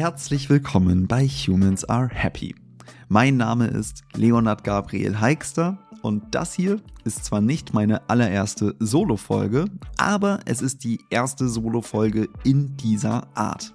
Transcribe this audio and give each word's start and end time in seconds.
herzlich 0.00 0.48
willkommen 0.48 1.06
bei 1.06 1.26
Humans 1.28 1.84
Are 1.84 2.08
Happy. 2.10 2.54
Mein 3.10 3.36
Name 3.36 3.66
ist 3.66 4.02
Leonard 4.16 4.64
Gabriel 4.64 5.20
Heikster 5.20 5.76
und 6.00 6.34
das 6.34 6.54
hier 6.54 6.80
ist 7.04 7.26
zwar 7.26 7.42
nicht 7.42 7.74
meine 7.74 8.08
allererste 8.08 8.74
Solo-Folge, 8.78 9.66
aber 9.98 10.40
es 10.46 10.62
ist 10.62 10.84
die 10.84 11.00
erste 11.10 11.50
Solo-Folge 11.50 12.30
in 12.44 12.78
dieser 12.78 13.28
Art. 13.36 13.74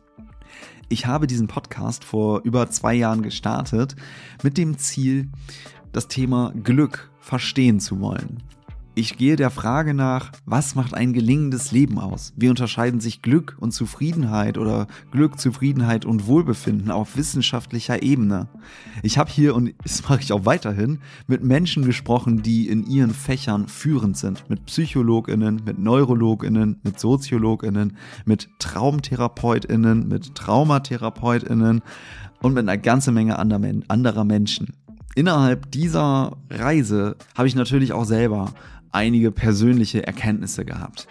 Ich 0.90 1.06
habe 1.06 1.28
diesen 1.28 1.46
Podcast 1.46 2.04
vor 2.04 2.42
über 2.44 2.71
zwei 2.71 2.96
Jahren 2.96 3.21
gestartet 3.21 3.96
mit 4.42 4.57
dem 4.57 4.80
Ziel, 4.80 5.30
das 5.92 6.07
Thema 6.07 6.54
Glück 6.64 7.12
verstehen 7.20 7.80
zu 7.80 8.00
wollen. 8.00 8.42
Ich 8.98 9.18
gehe 9.18 9.36
der 9.36 9.50
Frage 9.50 9.93
nach, 9.93 10.32
was 10.46 10.73
macht 10.75 10.93
ein 10.93 11.12
gelingendes 11.12 11.73
Leben 11.73 12.00
aus? 12.00 12.32
Wie 12.38 12.48
unterscheiden 12.48 13.02
sich 13.02 13.21
Glück 13.21 13.57
und 13.59 13.73
Zufriedenheit 13.73 14.57
oder 14.57 14.88
Glück, 15.12 15.38
Zufriedenheit 15.38 16.05
und 16.05 16.27
Wohlbefinden 16.27 16.91
auf 16.91 17.18
wissenschaftlicher 17.18 18.02
Ebene? 18.04 18.48
Ich 19.04 19.18
habe 19.18 19.30
hier, 19.30 19.54
und 19.54 19.73
das 19.84 20.08
mache 20.08 20.21
ich 20.21 20.31
auch 20.31 20.45
weiterhin, 20.45 20.99
mit 21.27 21.44
Menschen 21.44 21.84
gesprochen, 21.84 22.41
die 22.41 22.70
in 22.70 22.88
ihren 22.88 23.13
Fächern 23.13 23.68
führend 23.68 24.16
sind. 24.16 24.49
Mit 24.49 24.66
Psychologinnen, 24.66 25.62
mit 25.66 25.77
Neurologinnen, 25.77 26.80
mit 26.82 26.98
Soziologinnen, 26.98 27.98
mit 28.23 28.48
Traumtherapeutinnen, 28.59 30.07
mit 30.07 30.35
Traumatherapeutinnen 30.35 31.82
und 32.41 32.54
mit 32.54 32.63
einer 32.63 32.77
ganzen 32.77 33.13
Menge 33.13 33.38
anderer 33.38 34.23
Menschen. 34.23 34.73
Innerhalb 35.16 35.70
dieser 35.71 36.38
Reise 36.49 37.18
habe 37.35 37.49
ich 37.49 37.55
natürlich 37.55 37.91
auch 37.91 38.05
selber 38.05 38.54
einige 38.95 39.31
persönliche 39.31 40.08
Erkenntnisse 40.08 40.66
gehabt. 40.66 41.08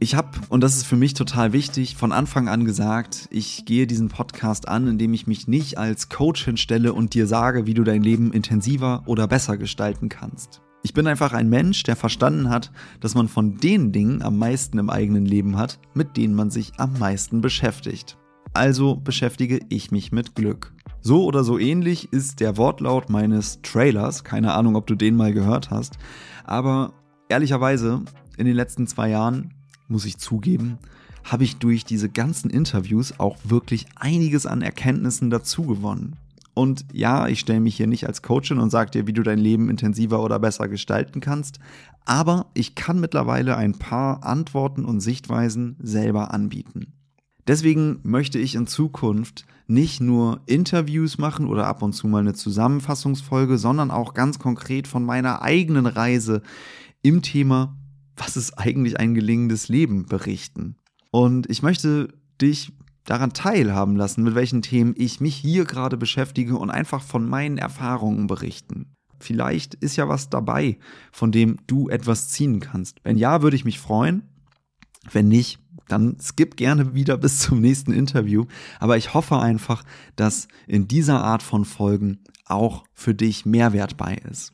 Ich 0.00 0.16
habe, 0.16 0.30
und 0.48 0.62
das 0.62 0.74
ist 0.74 0.84
für 0.84 0.96
mich 0.96 1.14
total 1.14 1.52
wichtig, 1.52 1.94
von 1.94 2.10
Anfang 2.10 2.48
an 2.48 2.64
gesagt, 2.64 3.28
ich 3.30 3.64
gehe 3.66 3.86
diesen 3.86 4.08
Podcast 4.08 4.66
an, 4.66 4.88
indem 4.88 5.14
ich 5.14 5.28
mich 5.28 5.46
nicht 5.46 5.78
als 5.78 6.08
Coach 6.08 6.44
hinstelle 6.44 6.92
und 6.92 7.14
dir 7.14 7.28
sage, 7.28 7.66
wie 7.66 7.74
du 7.74 7.84
dein 7.84 8.02
Leben 8.02 8.32
intensiver 8.32 9.04
oder 9.06 9.28
besser 9.28 9.56
gestalten 9.58 10.08
kannst. 10.08 10.60
Ich 10.82 10.92
bin 10.92 11.06
einfach 11.06 11.32
ein 11.34 11.48
Mensch, 11.48 11.84
der 11.84 11.94
verstanden 11.94 12.48
hat, 12.48 12.72
dass 12.98 13.14
man 13.14 13.28
von 13.28 13.58
den 13.58 13.92
Dingen 13.92 14.22
am 14.22 14.38
meisten 14.38 14.78
im 14.78 14.90
eigenen 14.90 15.26
Leben 15.26 15.56
hat, 15.56 15.78
mit 15.94 16.16
denen 16.16 16.34
man 16.34 16.50
sich 16.50 16.72
am 16.78 16.98
meisten 16.98 17.40
beschäftigt. 17.40 18.18
Also 18.54 18.96
beschäftige 18.96 19.60
ich 19.68 19.92
mich 19.92 20.10
mit 20.10 20.34
Glück. 20.34 20.72
So 21.00 21.24
oder 21.24 21.44
so 21.44 21.58
ähnlich 21.58 22.12
ist 22.12 22.40
der 22.40 22.56
Wortlaut 22.56 23.08
meines 23.10 23.60
Trailers, 23.62 24.24
keine 24.24 24.54
Ahnung, 24.54 24.74
ob 24.74 24.88
du 24.88 24.94
den 24.94 25.14
mal 25.14 25.32
gehört 25.32 25.70
hast, 25.70 25.98
aber 26.44 26.92
ehrlicherweise, 27.32 28.02
in 28.36 28.44
den 28.44 28.54
letzten 28.54 28.86
zwei 28.86 29.08
Jahren, 29.08 29.54
muss 29.88 30.04
ich 30.04 30.18
zugeben, 30.18 30.78
habe 31.24 31.44
ich 31.44 31.56
durch 31.56 31.84
diese 31.84 32.10
ganzen 32.10 32.50
Interviews 32.50 33.18
auch 33.18 33.38
wirklich 33.44 33.86
einiges 33.96 34.44
an 34.44 34.60
Erkenntnissen 34.60 35.30
dazu 35.30 35.64
gewonnen. 35.64 36.16
Und 36.54 36.84
ja, 36.92 37.28
ich 37.28 37.40
stelle 37.40 37.60
mich 37.60 37.76
hier 37.76 37.86
nicht 37.86 38.06
als 38.06 38.20
Coachin 38.20 38.58
und 38.58 38.68
sage 38.68 38.90
dir, 38.90 39.06
wie 39.06 39.14
du 39.14 39.22
dein 39.22 39.38
Leben 39.38 39.70
intensiver 39.70 40.22
oder 40.22 40.38
besser 40.38 40.68
gestalten 40.68 41.20
kannst, 41.20 41.58
aber 42.04 42.46
ich 42.52 42.74
kann 42.74 43.00
mittlerweile 43.00 43.56
ein 43.56 43.78
paar 43.78 44.24
Antworten 44.24 44.84
und 44.84 45.00
Sichtweisen 45.00 45.76
selber 45.80 46.34
anbieten. 46.34 46.92
Deswegen 47.46 48.00
möchte 48.02 48.38
ich 48.38 48.54
in 48.54 48.66
Zukunft 48.66 49.46
nicht 49.66 50.00
nur 50.00 50.40
Interviews 50.44 51.16
machen 51.16 51.46
oder 51.46 51.66
ab 51.66 51.82
und 51.82 51.94
zu 51.94 52.06
mal 52.06 52.18
eine 52.18 52.34
Zusammenfassungsfolge, 52.34 53.56
sondern 53.56 53.90
auch 53.90 54.12
ganz 54.12 54.38
konkret 54.38 54.86
von 54.86 55.04
meiner 55.04 55.40
eigenen 55.40 55.86
Reise 55.86 56.42
im 57.02 57.22
Thema, 57.22 57.76
was 58.16 58.36
ist 58.36 58.58
eigentlich 58.58 58.98
ein 58.98 59.14
gelingendes 59.14 59.68
Leben, 59.68 60.06
berichten. 60.06 60.76
Und 61.10 61.48
ich 61.50 61.62
möchte 61.62 62.08
dich 62.40 62.72
daran 63.04 63.32
teilhaben 63.32 63.96
lassen, 63.96 64.22
mit 64.22 64.34
welchen 64.34 64.62
Themen 64.62 64.94
ich 64.96 65.20
mich 65.20 65.34
hier 65.34 65.64
gerade 65.64 65.96
beschäftige 65.96 66.56
und 66.56 66.70
einfach 66.70 67.02
von 67.02 67.28
meinen 67.28 67.58
Erfahrungen 67.58 68.26
berichten. 68.26 68.94
Vielleicht 69.18 69.74
ist 69.74 69.96
ja 69.96 70.08
was 70.08 70.30
dabei, 70.30 70.78
von 71.12 71.32
dem 71.32 71.58
du 71.66 71.88
etwas 71.88 72.28
ziehen 72.28 72.60
kannst. 72.60 72.98
Wenn 73.04 73.16
ja, 73.16 73.42
würde 73.42 73.56
ich 73.56 73.64
mich 73.64 73.78
freuen. 73.78 74.22
Wenn 75.10 75.28
nicht, 75.28 75.58
dann 75.88 76.16
skip 76.20 76.56
gerne 76.56 76.94
wieder 76.94 77.16
bis 77.16 77.38
zum 77.40 77.60
nächsten 77.60 77.92
Interview. 77.92 78.46
Aber 78.78 78.96
ich 78.96 79.14
hoffe 79.14 79.38
einfach, 79.38 79.84
dass 80.16 80.48
in 80.66 80.88
dieser 80.88 81.22
Art 81.22 81.42
von 81.42 81.64
Folgen 81.64 82.20
auch 82.46 82.84
für 82.92 83.14
dich 83.14 83.46
Mehrwert 83.46 83.96
bei 83.96 84.14
ist. 84.14 84.52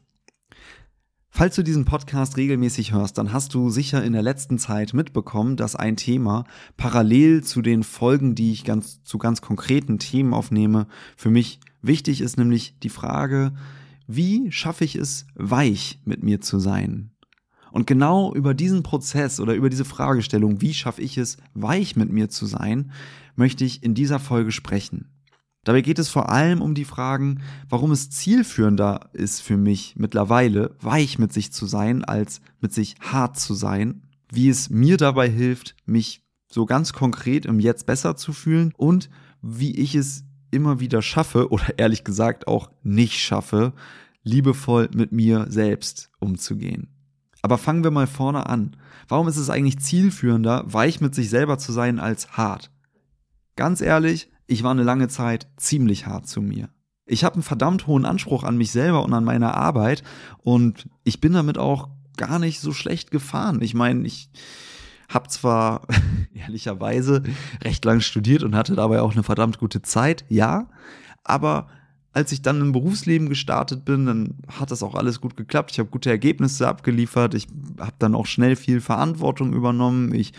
Falls 1.38 1.54
du 1.54 1.62
diesen 1.62 1.84
Podcast 1.84 2.37
regelmäßig 2.37 2.93
hörst, 2.93 3.16
dann 3.16 3.32
hast 3.32 3.54
du 3.54 3.71
sicher 3.71 4.03
in 4.03 4.12
der 4.12 4.22
letzten 4.22 4.59
Zeit 4.59 4.93
mitbekommen, 4.93 5.56
dass 5.56 5.76
ein 5.76 5.94
Thema 5.94 6.47
parallel 6.76 7.44
zu 7.44 7.62
den 7.62 7.84
Folgen, 7.84 8.34
die 8.34 8.50
ich 8.50 8.65
ganz 8.65 9.04
zu 9.04 9.19
ganz 9.19 9.41
konkreten 9.41 10.00
Themen 10.00 10.34
aufnehme, 10.34 10.88
für 11.16 11.31
mich 11.31 11.60
wichtig 11.81 12.22
ist, 12.22 12.38
nämlich 12.38 12.76
die 12.81 12.88
Frage, 12.88 13.53
wie 14.09 14.50
schaffe 14.50 14.82
ich 14.82 14.97
es, 14.97 15.28
weich 15.37 16.00
mit 16.04 16.25
mir 16.25 16.41
zu 16.41 16.59
sein? 16.59 17.12
Und 17.70 17.87
genau 17.87 18.34
über 18.34 18.53
diesen 18.53 18.82
Prozess 18.82 19.38
oder 19.38 19.55
über 19.55 19.70
diese 19.70 19.84
Fragestellung, 19.84 20.60
wie 20.60 20.75
schaffe 20.75 21.03
ich 21.03 21.19
es, 21.19 21.37
weich 21.55 21.94
mit 21.94 22.10
mir 22.10 22.28
zu 22.28 22.47
sein, 22.47 22.91
möchte 23.37 23.65
ich 23.65 23.84
in 23.84 23.94
dieser 23.94 24.19
Folge 24.19 24.50
sprechen. 24.50 25.17
Dabei 25.68 25.82
geht 25.82 25.98
es 25.98 26.08
vor 26.08 26.30
allem 26.30 26.62
um 26.62 26.72
die 26.72 26.86
Fragen, 26.86 27.42
warum 27.68 27.90
es 27.90 28.08
zielführender 28.08 29.10
ist 29.12 29.42
für 29.42 29.58
mich 29.58 29.96
mittlerweile, 29.98 30.74
weich 30.80 31.18
mit 31.18 31.30
sich 31.34 31.52
zu 31.52 31.66
sein, 31.66 32.06
als 32.06 32.40
mit 32.62 32.72
sich 32.72 32.94
hart 33.02 33.38
zu 33.38 33.52
sein, 33.52 34.00
wie 34.32 34.48
es 34.48 34.70
mir 34.70 34.96
dabei 34.96 35.28
hilft, 35.28 35.76
mich 35.84 36.22
so 36.50 36.64
ganz 36.64 36.94
konkret 36.94 37.44
im 37.44 37.60
Jetzt 37.60 37.84
besser 37.84 38.16
zu 38.16 38.32
fühlen 38.32 38.72
und 38.78 39.10
wie 39.42 39.76
ich 39.76 39.94
es 39.94 40.24
immer 40.50 40.80
wieder 40.80 41.02
schaffe 41.02 41.50
oder 41.50 41.78
ehrlich 41.78 42.02
gesagt 42.02 42.48
auch 42.48 42.70
nicht 42.82 43.18
schaffe, 43.18 43.74
liebevoll 44.22 44.88
mit 44.94 45.12
mir 45.12 45.48
selbst 45.50 46.08
umzugehen. 46.18 46.88
Aber 47.42 47.58
fangen 47.58 47.84
wir 47.84 47.90
mal 47.90 48.06
vorne 48.06 48.46
an. 48.46 48.74
Warum 49.06 49.28
ist 49.28 49.36
es 49.36 49.50
eigentlich 49.50 49.80
zielführender, 49.80 50.64
weich 50.64 51.02
mit 51.02 51.14
sich 51.14 51.28
selber 51.28 51.58
zu 51.58 51.72
sein 51.72 52.00
als 52.00 52.38
hart? 52.38 52.70
Ganz 53.54 53.82
ehrlich, 53.82 54.30
ich 54.48 54.64
war 54.64 54.72
eine 54.72 54.82
lange 54.82 55.06
Zeit 55.09 55.47
ziemlich 55.56 56.06
hart 56.06 56.26
zu 56.26 56.42
mir. 56.42 56.70
Ich 57.06 57.22
habe 57.22 57.34
einen 57.34 57.42
verdammt 57.42 57.86
hohen 57.86 58.04
Anspruch 58.04 58.42
an 58.42 58.56
mich 58.56 58.72
selber 58.72 59.04
und 59.04 59.14
an 59.14 59.25
meine 59.25 59.54
Arbeit 59.54 60.03
und 60.38 60.88
ich 61.04 61.20
bin 61.20 61.34
damit 61.34 61.56
auch 61.59 61.88
gar 62.16 62.38
nicht 62.38 62.60
so 62.60 62.72
schlecht 62.72 63.10
gefahren. 63.10 63.62
Ich 63.62 63.75
meine, 63.75 64.06
ich 64.06 64.31
habe 65.08 65.28
zwar 65.28 65.82
ehrlicherweise 66.34 67.22
recht 67.62 67.84
lang 67.84 68.00
studiert 68.00 68.42
und 68.42 68.56
hatte 68.56 68.75
dabei 68.75 69.00
auch 69.00 69.12
eine 69.12 69.22
verdammt 69.22 69.58
gute 69.58 69.82
Zeit, 69.82 70.25
ja, 70.28 70.69
aber 71.25 71.69
als 72.12 72.32
ich 72.32 72.42
dann 72.42 72.60
im 72.60 72.72
Berufsleben 72.72 73.28
gestartet 73.28 73.84
bin, 73.84 74.06
dann 74.06 74.34
hat 74.48 74.70
das 74.70 74.82
auch 74.82 74.94
alles 74.94 75.20
gut 75.20 75.37
geklappt. 75.37 75.70
Ich 75.70 75.78
habe 75.78 75.91
gute 75.91 76.10
Ergebnisse 76.10 76.66
abgeliefert. 76.66 77.34
Ich 77.34 77.47
habe 77.78 77.92
dann 77.98 78.14
auch 78.14 78.26
schnell 78.26 78.56
viel 78.56 78.81
Verantwortung 78.81 79.53
übernommen. 79.53 80.12
Ich 80.12 80.32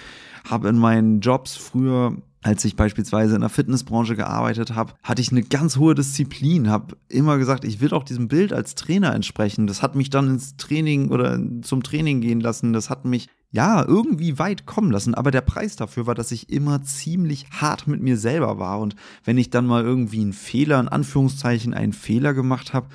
habe 0.49 0.67
in 0.67 0.77
meinen 0.77 1.21
Jobs 1.21 1.55
früher 1.55 2.17
als 2.41 2.63
ich 2.63 2.77
beispielsweise 2.77 3.35
in 3.35 3.41
der 3.41 3.49
Fitnessbranche 3.49 4.15
gearbeitet 4.15 4.73
habe, 4.73 4.93
hatte 5.03 5.21
ich 5.21 5.31
eine 5.31 5.43
ganz 5.43 5.75
hohe 5.75 5.93
Disziplin, 5.93 6.69
habe 6.69 6.95
immer 7.09 7.37
gesagt, 7.37 7.65
ich 7.65 7.81
will 7.81 7.93
auch 7.93 8.05
diesem 8.05 8.29
Bild 8.29 8.53
als 8.53 8.75
Trainer 8.75 9.13
entsprechen. 9.13 9.67
Das 9.67 9.81
hat 9.81 9.95
mich 9.95 10.09
dann 10.09 10.29
ins 10.29 10.55
Training 10.55 11.09
oder 11.09 11.37
zum 11.61 11.83
Training 11.83 12.21
gehen 12.21 12.39
lassen. 12.39 12.71
Das 12.71 12.89
hat 12.89 13.03
mich 13.03 13.27
ja 13.51 13.83
irgendwie 13.83 14.39
weit 14.39 14.65
kommen 14.65 14.91
lassen. 14.91 15.15
Aber 15.15 15.31
der 15.31 15.41
Preis 15.41 15.75
dafür 15.75 16.07
war, 16.07 16.15
dass 16.15 16.31
ich 16.31 16.49
immer 16.49 16.81
ziemlich 16.81 17.47
hart 17.51 17.87
mit 17.87 18.01
mir 18.01 18.17
selber 18.17 18.57
war. 18.57 18.79
Und 18.79 18.95
wenn 19.25 19.37
ich 19.37 19.49
dann 19.49 19.65
mal 19.65 19.83
irgendwie 19.83 20.21
einen 20.21 20.33
Fehler, 20.33 20.79
in 20.79 20.87
Anführungszeichen 20.87 21.73
einen 21.73 21.93
Fehler 21.93 22.33
gemacht 22.33 22.73
habe, 22.73 22.87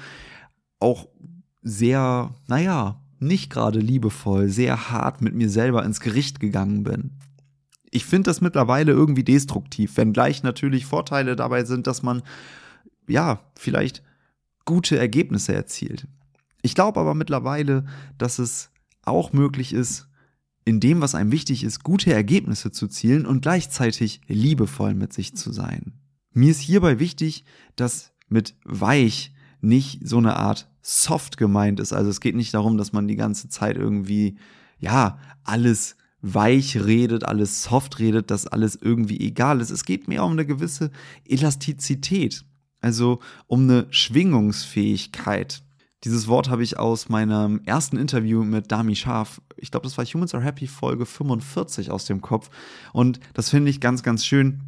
auch 0.81 1.07
sehr, 1.61 2.35
naja, 2.47 3.03
nicht 3.19 3.51
gerade 3.51 3.79
liebevoll, 3.79 4.49
sehr 4.49 4.91
hart 4.91 5.21
mit 5.21 5.35
mir 5.35 5.51
selber 5.51 5.85
ins 5.85 6.01
Gericht 6.01 6.41
gegangen 6.41 6.83
bin 6.83 7.11
ich 7.95 8.05
finde 8.05 8.29
das 8.29 8.41
mittlerweile 8.41 8.91
irgendwie 8.91 9.23
destruktiv, 9.23 9.97
wenngleich 9.97 10.43
natürlich 10.43 10.85
Vorteile 10.85 11.37
dabei 11.37 11.65
sind, 11.65 11.87
dass 11.87 12.03
man 12.03 12.23
ja 13.07 13.41
vielleicht 13.57 14.03
gute 14.65 14.99
Ergebnisse 14.99 15.55
erzielt. 15.55 16.09
Ich 16.63 16.75
glaube 16.75 16.99
aber 16.99 17.15
mittlerweile, 17.15 17.85
dass 18.19 18.41
es 18.41 18.71
auch 19.03 19.33
möglich 19.33 19.73
ist, 19.73 20.09
in 20.65 20.81
dem, 20.81 21.01
was 21.01 21.15
einem 21.15 21.31
wichtig 21.31 21.63
ist, 21.63 21.85
gute 21.85 22.13
Ergebnisse 22.13 22.73
zu 22.73 22.89
zielen 22.89 23.27
und 23.27 23.43
gleichzeitig 23.43 24.23
liebevoll 24.27 24.95
mit 24.95 25.13
sich 25.13 25.37
zu 25.37 25.53
sein. 25.53 25.93
Mir 26.33 26.51
ist 26.51 26.61
hierbei 26.61 26.99
wichtig, 26.99 27.45
dass 27.77 28.13
mit 28.29 28.57
weich 28.65 29.33
nicht 29.61 30.01
so 30.09 30.19
eine 30.19 30.37
Art 30.37 30.69
soft 30.83 31.37
gemeint 31.37 31.79
ist. 31.79 31.93
Also 31.93 32.11
es 32.11 32.21
geht 32.21 32.35
nicht 32.35 32.55
darum, 32.55 32.77
dass 32.77 32.93
man 32.93 33.07
die 33.07 33.17
ganze 33.17 33.49
Zeit 33.49 33.77
irgendwie, 33.77 34.37
ja, 34.81 35.19
alles 35.45 35.97
weich 36.25 36.83
redet, 36.83 37.25
alles 37.25 37.63
soft 37.63 37.99
redet, 37.99 38.31
dass 38.31 38.47
alles 38.47 38.77
irgendwie 38.81 39.21
egal 39.21 39.61
ist. 39.61 39.71
Es 39.71 39.85
geht 39.85 40.09
mehr 40.09 40.25
um 40.25 40.33
eine 40.33 40.47
gewisse 40.47 40.91
Elastizität, 41.29 42.45
also 42.81 43.21
um 43.47 43.65
eine 43.65 43.87
Schwingungsfähigkeit. 43.91 45.63
Dieses 46.03 46.27
Wort 46.27 46.49
habe 46.49 46.63
ich 46.63 46.79
aus 46.79 47.11
meinem 47.11 47.61
ersten 47.67 47.99
Interview 47.99 48.43
mit 48.43 48.73
Dami 48.73 48.97
Scharf, 48.97 49.43
ich 49.57 49.71
glaube, 49.71 49.85
das 49.85 49.99
war 49.99 50.05
Humans 50.07 50.35
Are 50.35 50.43
Happy 50.43 50.67
Folge 50.67 51.05
45 51.05 51.91
aus 51.91 52.07
dem 52.07 52.23
Kopf. 52.23 52.49
Und 52.95 53.21
das 53.35 53.51
finde 53.51 53.71
ich 53.71 53.81
ganz, 53.81 54.03
ganz 54.03 54.25
schön, 54.25 54.63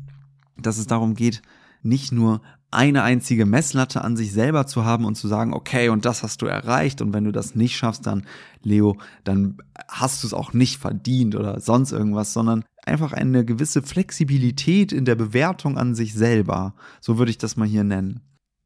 dass 0.58 0.76
es 0.76 0.86
darum 0.86 1.14
geht, 1.14 1.40
nicht 1.82 2.12
nur 2.12 2.42
eine 2.76 3.02
einzige 3.02 3.46
Messlatte 3.46 4.04
an 4.04 4.16
sich 4.16 4.32
selber 4.32 4.66
zu 4.66 4.84
haben 4.84 5.06
und 5.06 5.14
zu 5.16 5.28
sagen, 5.28 5.54
okay, 5.54 5.88
und 5.88 6.04
das 6.04 6.22
hast 6.22 6.42
du 6.42 6.46
erreicht 6.46 7.00
und 7.00 7.14
wenn 7.14 7.24
du 7.24 7.32
das 7.32 7.54
nicht 7.54 7.76
schaffst, 7.76 8.06
dann, 8.06 8.26
Leo, 8.62 8.98
dann 9.24 9.56
hast 9.88 10.22
du 10.22 10.26
es 10.26 10.34
auch 10.34 10.52
nicht 10.52 10.78
verdient 10.78 11.34
oder 11.34 11.58
sonst 11.58 11.92
irgendwas, 11.92 12.34
sondern 12.34 12.64
einfach 12.84 13.14
eine 13.14 13.46
gewisse 13.46 13.82
Flexibilität 13.82 14.92
in 14.92 15.06
der 15.06 15.14
Bewertung 15.14 15.78
an 15.78 15.94
sich 15.94 16.12
selber. 16.12 16.74
So 17.00 17.16
würde 17.16 17.30
ich 17.30 17.38
das 17.38 17.56
mal 17.56 17.66
hier 17.66 17.82
nennen. 17.82 18.20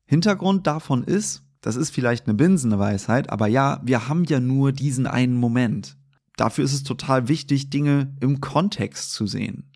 Hintergrund 0.07 0.67
davon 0.67 1.05
ist, 1.05 1.45
das 1.61 1.77
ist 1.77 1.91
vielleicht 1.91 2.27
eine 2.27 2.35
Binsenweisheit, 2.35 3.31
aber 3.31 3.47
ja, 3.47 3.81
wir 3.85 4.09
haben 4.09 4.25
ja 4.25 4.41
nur 4.41 4.73
diesen 4.73 5.07
einen 5.07 5.37
Moment. 5.37 5.97
Dafür 6.37 6.65
ist 6.65 6.73
es 6.73 6.83
total 6.83 7.29
wichtig, 7.29 7.71
Dinge 7.71 8.17
im 8.21 8.41
Kontext 8.41 9.13
zu 9.13 9.29
sehen. 9.29 9.70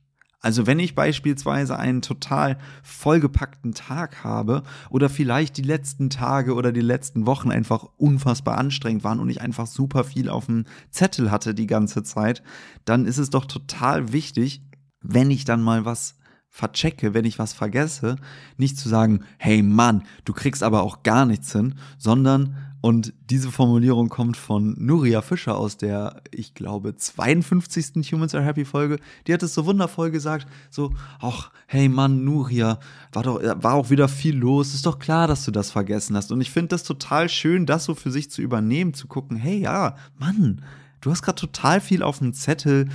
Also 0.44 0.67
wenn 0.67 0.79
ich 0.79 0.94
beispielsweise 0.94 1.79
einen 1.79 2.02
total 2.02 2.58
vollgepackten 2.82 3.73
Tag 3.73 4.25
habe 4.25 4.62
oder 4.91 5.08
vielleicht 5.08 5.56
die 5.56 5.62
letzten 5.62 6.11
Tage 6.11 6.52
oder 6.52 6.70
die 6.70 6.82
letzten 6.82 7.25
Wochen 7.25 7.50
einfach 7.50 7.88
unfassbar 7.96 8.58
anstrengend 8.58 9.05
waren 9.05 9.20
und 9.20 9.31
ich 9.31 9.41
einfach 9.41 9.67
super 9.67 10.05
viel 10.05 10.29
auf 10.29 10.44
dem 10.44 10.67
Zettel 10.91 11.31
hatte 11.31 11.55
die 11.55 11.67
ganze 11.67 12.02
Zeit, 12.02 12.43
dann 12.85 13.06
ist 13.06 13.17
es 13.17 13.31
doch 13.31 13.46
total 13.46 14.12
wichtig, 14.12 14.61
wenn 15.00 15.31
ich 15.31 15.46
dann 15.46 15.62
mal 15.62 15.87
was 15.87 16.17
verchecke, 16.50 17.14
wenn 17.14 17.25
ich 17.25 17.38
was 17.38 17.55
vergesse, 17.55 18.17
nicht 18.58 18.76
zu 18.76 18.90
sagen, 18.90 19.25
hey 19.38 19.62
Mann, 19.62 20.02
du 20.26 20.35
kriegst 20.35 20.62
aber 20.62 20.82
auch 20.82 21.02
gar 21.02 21.25
nichts 21.25 21.52
hin, 21.52 21.76
sondern 21.97 22.55
und 22.84 23.14
diese 23.31 23.50
Formulierung 23.50 24.10
kommt 24.10 24.36
von 24.36 24.75
Nuria 24.76 25.22
Fischer 25.22 25.56
aus 25.56 25.78
der, 25.78 26.20
ich 26.31 26.52
glaube, 26.52 26.94
52. 26.94 28.12
Humans 28.12 28.34
Are 28.34 28.44
Happy 28.44 28.66
Folge. 28.66 28.98
Die 29.26 29.32
hat 29.32 29.42
es 29.42 29.54
so 29.54 29.64
wundervoll 29.64 30.10
gesagt, 30.10 30.46
so, 30.69 30.92
ach, 31.19 31.50
hey 31.66 31.88
Mann, 31.88 32.25
Nuria, 32.25 32.78
war 33.10 33.22
doch, 33.22 33.40
war 33.42 33.72
auch 33.72 33.88
wieder 33.88 34.06
viel 34.06 34.36
los. 34.36 34.75
Ist 34.75 34.84
doch 34.84 34.98
klar, 34.98 35.26
dass 35.26 35.46
du 35.46 35.50
das 35.50 35.70
vergessen 35.70 36.14
hast. 36.14 36.31
Und 36.31 36.42
ich 36.42 36.50
finde 36.50 36.69
das 36.69 36.82
total 36.82 37.31
schön, 37.31 37.64
das 37.64 37.84
so 37.86 37.94
für 37.94 38.10
sich 38.10 38.31
zu 38.31 38.42
übernehmen, 38.42 38.92
zu 38.92 39.06
gucken, 39.08 39.38
hey, 39.38 39.60
ja, 39.60 39.96
Mann, 40.19 40.60
du 41.00 41.10
hast 41.10 41.22
gerade 41.22 41.40
total 41.40 41.80
viel 41.80 42.02
auf 42.02 42.19
dem 42.19 42.34
Zettel. 42.34 42.90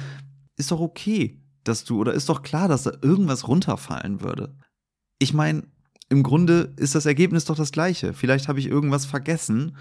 Ist 0.55 0.69
doch 0.69 0.81
okay, 0.81 1.41
dass 1.63 1.83
du, 1.83 1.99
oder 1.99 2.13
ist 2.13 2.29
doch 2.29 2.43
klar, 2.43 2.67
dass 2.67 2.83
da 2.83 2.91
irgendwas 3.01 3.47
runterfallen 3.47 4.21
würde. 4.21 4.55
Ich 5.17 5.33
meine, 5.33 5.63
im 6.09 6.23
Grunde 6.23 6.73
ist 6.75 6.95
das 6.95 7.05
Ergebnis 7.05 7.45
doch 7.45 7.55
das 7.55 7.71
gleiche. 7.71 8.13
Vielleicht 8.13 8.47
habe 8.47 8.59
ich 8.59 8.67
irgendwas 8.67 9.05
vergessen 9.05 9.77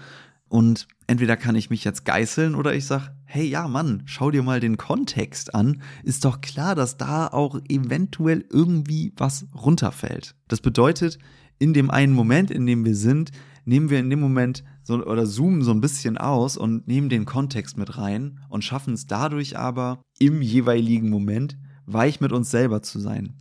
und 0.47 0.87
entweder 1.07 1.37
kann 1.37 1.55
ich 1.55 1.69
mich 1.69 1.83
jetzt 1.83 2.05
geißeln 2.05 2.55
oder 2.55 2.73
ich 2.73 2.85
sage, 2.85 3.11
hey 3.25 3.45
ja 3.45 3.67
Mann, 3.67 4.03
schau 4.05 4.31
dir 4.31 4.43
mal 4.43 4.59
den 4.59 4.77
Kontext 4.77 5.53
an. 5.53 5.81
Ist 6.03 6.25
doch 6.25 6.41
klar, 6.41 6.75
dass 6.75 6.97
da 6.97 7.27
auch 7.27 7.59
eventuell 7.67 8.45
irgendwie 8.49 9.13
was 9.15 9.45
runterfällt. 9.53 10.35
Das 10.47 10.61
bedeutet, 10.61 11.19
in 11.59 11.73
dem 11.73 11.91
einen 11.91 12.13
Moment, 12.13 12.51
in 12.51 12.65
dem 12.65 12.85
wir 12.85 12.95
sind, 12.95 13.31
nehmen 13.65 13.89
wir 13.89 13.99
in 13.99 14.09
dem 14.09 14.19
Moment 14.19 14.63
so, 14.83 15.05
oder 15.05 15.25
zoomen 15.27 15.61
so 15.61 15.71
ein 15.71 15.81
bisschen 15.81 16.17
aus 16.17 16.57
und 16.57 16.87
nehmen 16.87 17.09
den 17.09 17.25
Kontext 17.25 17.77
mit 17.77 17.97
rein 17.97 18.39
und 18.49 18.63
schaffen 18.63 18.93
es 18.95 19.05
dadurch 19.05 19.57
aber 19.57 20.01
im 20.17 20.41
jeweiligen 20.41 21.09
Moment 21.09 21.57
weich 21.85 22.21
mit 22.21 22.31
uns 22.31 22.49
selber 22.49 22.81
zu 22.81 22.99
sein. 22.99 23.35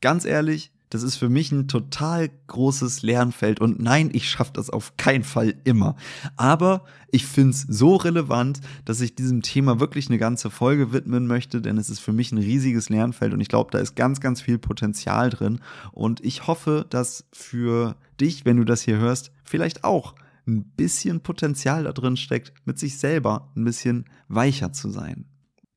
Ganz 0.00 0.24
ehrlich, 0.24 0.72
das 0.92 1.02
ist 1.02 1.16
für 1.16 1.30
mich 1.30 1.50
ein 1.52 1.68
total 1.68 2.28
großes 2.48 3.02
Lernfeld 3.02 3.60
und 3.60 3.80
nein, 3.80 4.10
ich 4.12 4.28
schaffe 4.28 4.52
das 4.52 4.68
auf 4.68 4.98
keinen 4.98 5.24
Fall 5.24 5.54
immer. 5.64 5.96
Aber 6.36 6.84
ich 7.10 7.24
finde 7.24 7.52
es 7.52 7.62
so 7.62 7.96
relevant, 7.96 8.60
dass 8.84 9.00
ich 9.00 9.14
diesem 9.14 9.40
Thema 9.40 9.80
wirklich 9.80 10.08
eine 10.08 10.18
ganze 10.18 10.50
Folge 10.50 10.92
widmen 10.92 11.26
möchte, 11.26 11.62
denn 11.62 11.78
es 11.78 11.88
ist 11.88 12.00
für 12.00 12.12
mich 12.12 12.30
ein 12.32 12.38
riesiges 12.38 12.90
Lernfeld 12.90 13.32
und 13.32 13.40
ich 13.40 13.48
glaube, 13.48 13.70
da 13.70 13.78
ist 13.78 13.96
ganz, 13.96 14.20
ganz 14.20 14.42
viel 14.42 14.58
Potenzial 14.58 15.30
drin. 15.30 15.60
Und 15.92 16.22
ich 16.22 16.46
hoffe, 16.46 16.84
dass 16.90 17.24
für 17.32 17.96
dich, 18.20 18.44
wenn 18.44 18.58
du 18.58 18.64
das 18.64 18.82
hier 18.82 18.98
hörst, 18.98 19.32
vielleicht 19.44 19.84
auch 19.84 20.14
ein 20.46 20.64
bisschen 20.64 21.20
Potenzial 21.20 21.84
da 21.84 21.92
drin 21.92 22.18
steckt, 22.18 22.52
mit 22.66 22.78
sich 22.78 22.98
selber 22.98 23.50
ein 23.56 23.64
bisschen 23.64 24.04
weicher 24.28 24.74
zu 24.74 24.90
sein 24.90 25.24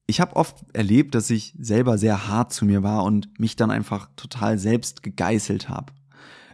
ich 0.08 0.22
habe 0.22 0.36
oft 0.36 0.58
erlebt, 0.74 1.16
dass 1.16 1.30
ich 1.30 1.56
selber 1.60 1.98
sehr 1.98 2.28
hart 2.28 2.54
zu 2.54 2.66
mir 2.66 2.84
war 2.84 3.04
und 3.04 3.40
mich 3.40 3.56
dann 3.56 3.72
einfach 3.72 4.10
total 4.16 4.58
selbst 4.58 5.04
gegeißelt 5.04 5.70
habe. 5.70 5.94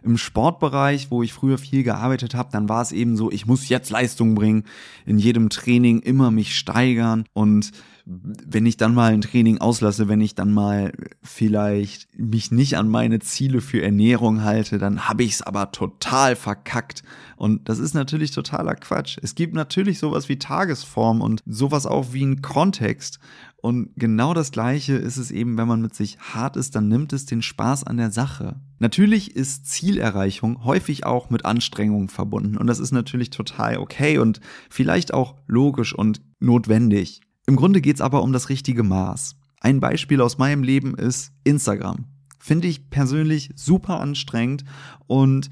Im 0.02 0.16
Sportbereich, 0.16 1.10
wo 1.10 1.22
ich 1.22 1.32
früher 1.32 1.58
viel 1.58 1.84
gearbeitet 1.84 2.34
habe, 2.34 2.50
dann 2.50 2.68
war 2.68 2.82
es 2.82 2.90
eben 2.90 3.16
so, 3.16 3.30
ich 3.30 3.46
muss 3.46 3.68
jetzt 3.68 3.90
Leistung 3.90 4.34
bringen, 4.34 4.64
in 5.06 5.18
jedem 5.18 5.48
Training 5.48 6.00
immer 6.00 6.30
mich 6.30 6.56
steigern 6.56 7.24
und 7.34 7.70
wenn 8.04 8.66
ich 8.66 8.76
dann 8.76 8.94
mal 8.94 9.12
ein 9.12 9.20
Training 9.20 9.58
auslasse, 9.58 10.08
wenn 10.08 10.20
ich 10.20 10.34
dann 10.34 10.52
mal 10.52 10.92
vielleicht 11.22 12.08
mich 12.18 12.50
nicht 12.50 12.76
an 12.76 12.88
meine 12.88 13.20
Ziele 13.20 13.60
für 13.60 13.82
Ernährung 13.82 14.42
halte, 14.42 14.78
dann 14.78 15.08
habe 15.08 15.22
ich 15.22 15.34
es 15.34 15.42
aber 15.42 15.70
total 15.72 16.34
verkackt. 16.34 17.02
Und 17.36 17.68
das 17.68 17.78
ist 17.78 17.94
natürlich 17.94 18.32
totaler 18.32 18.74
Quatsch. 18.74 19.18
Es 19.22 19.34
gibt 19.34 19.54
natürlich 19.54 19.98
sowas 19.98 20.28
wie 20.28 20.38
Tagesform 20.38 21.20
und 21.20 21.42
sowas 21.46 21.86
auch 21.86 22.12
wie 22.12 22.24
ein 22.24 22.42
Kontext. 22.42 23.20
Und 23.62 23.90
genau 23.96 24.34
das 24.34 24.50
Gleiche 24.50 24.94
ist 24.94 25.16
es 25.16 25.30
eben, 25.30 25.56
wenn 25.56 25.68
man 25.68 25.80
mit 25.80 25.94
sich 25.94 26.18
hart 26.18 26.56
ist, 26.56 26.74
dann 26.74 26.88
nimmt 26.88 27.12
es 27.12 27.26
den 27.26 27.42
Spaß 27.42 27.84
an 27.84 27.96
der 27.96 28.10
Sache. 28.10 28.56
Natürlich 28.80 29.36
ist 29.36 29.66
Zielerreichung 29.66 30.64
häufig 30.64 31.06
auch 31.06 31.30
mit 31.30 31.44
Anstrengungen 31.44 32.08
verbunden 32.08 32.56
und 32.56 32.66
das 32.66 32.80
ist 32.80 32.90
natürlich 32.90 33.30
total 33.30 33.78
okay 33.78 34.18
und 34.18 34.40
vielleicht 34.68 35.14
auch 35.14 35.36
logisch 35.46 35.94
und 35.94 36.20
notwendig. 36.40 37.20
Im 37.46 37.56
Grunde 37.56 37.80
geht 37.80 37.96
es 37.96 38.00
aber 38.00 38.22
um 38.22 38.32
das 38.32 38.48
richtige 38.48 38.82
Maß. 38.82 39.36
Ein 39.60 39.80
Beispiel 39.80 40.20
aus 40.20 40.38
meinem 40.38 40.62
Leben 40.62 40.94
ist 40.96 41.32
Instagram. 41.44 42.06
Finde 42.38 42.68
ich 42.68 42.90
persönlich 42.90 43.50
super 43.54 44.00
anstrengend 44.00 44.64
und 45.06 45.50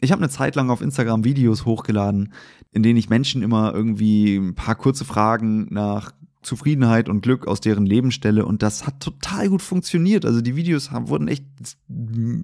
ich 0.00 0.12
habe 0.12 0.22
eine 0.22 0.30
Zeit 0.30 0.56
lang 0.56 0.70
auf 0.70 0.80
Instagram 0.80 1.24
Videos 1.24 1.64
hochgeladen, 1.64 2.32
in 2.72 2.82
denen 2.82 2.98
ich 2.98 3.10
Menschen 3.10 3.42
immer 3.42 3.74
irgendwie 3.74 4.36
ein 4.36 4.54
paar 4.54 4.74
kurze 4.74 5.04
Fragen 5.04 5.66
nach 5.70 6.12
Zufriedenheit 6.42 7.10
und 7.10 7.20
Glück 7.20 7.46
aus 7.46 7.60
deren 7.60 7.84
Leben 7.84 8.10
stelle 8.10 8.46
und 8.46 8.62
das 8.62 8.86
hat 8.86 9.00
total 9.00 9.50
gut 9.50 9.60
funktioniert. 9.60 10.24
Also 10.24 10.40
die 10.40 10.56
Videos 10.56 10.90
haben, 10.90 11.08
wurden 11.08 11.28
echt, 11.28 11.44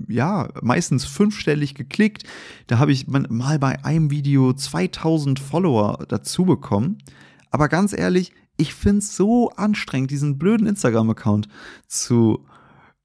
ja, 0.09 0.49
meistens 0.61 1.07
fünfstellig 1.07 1.75
geklickt. 1.75 2.25
Da 2.67 2.79
habe 2.79 2.93
ich 2.93 3.07
mal 3.09 3.59
bei 3.59 3.83
einem 3.85 4.11
Video 4.11 4.53
2000 4.53 5.39
Follower 5.41 6.05
dazu 6.09 6.45
bekommen. 6.45 6.99
Aber 7.51 7.69
ganz 7.69 7.95
ehrlich, 7.97 8.33
ich 8.57 8.75
finde 8.75 8.99
es 8.99 9.17
so 9.17 9.51
anstrengend, 9.51 10.11
diesen 10.11 10.39
blöden 10.39 10.67
Instagram-Account 10.67 11.49
zu 11.87 12.45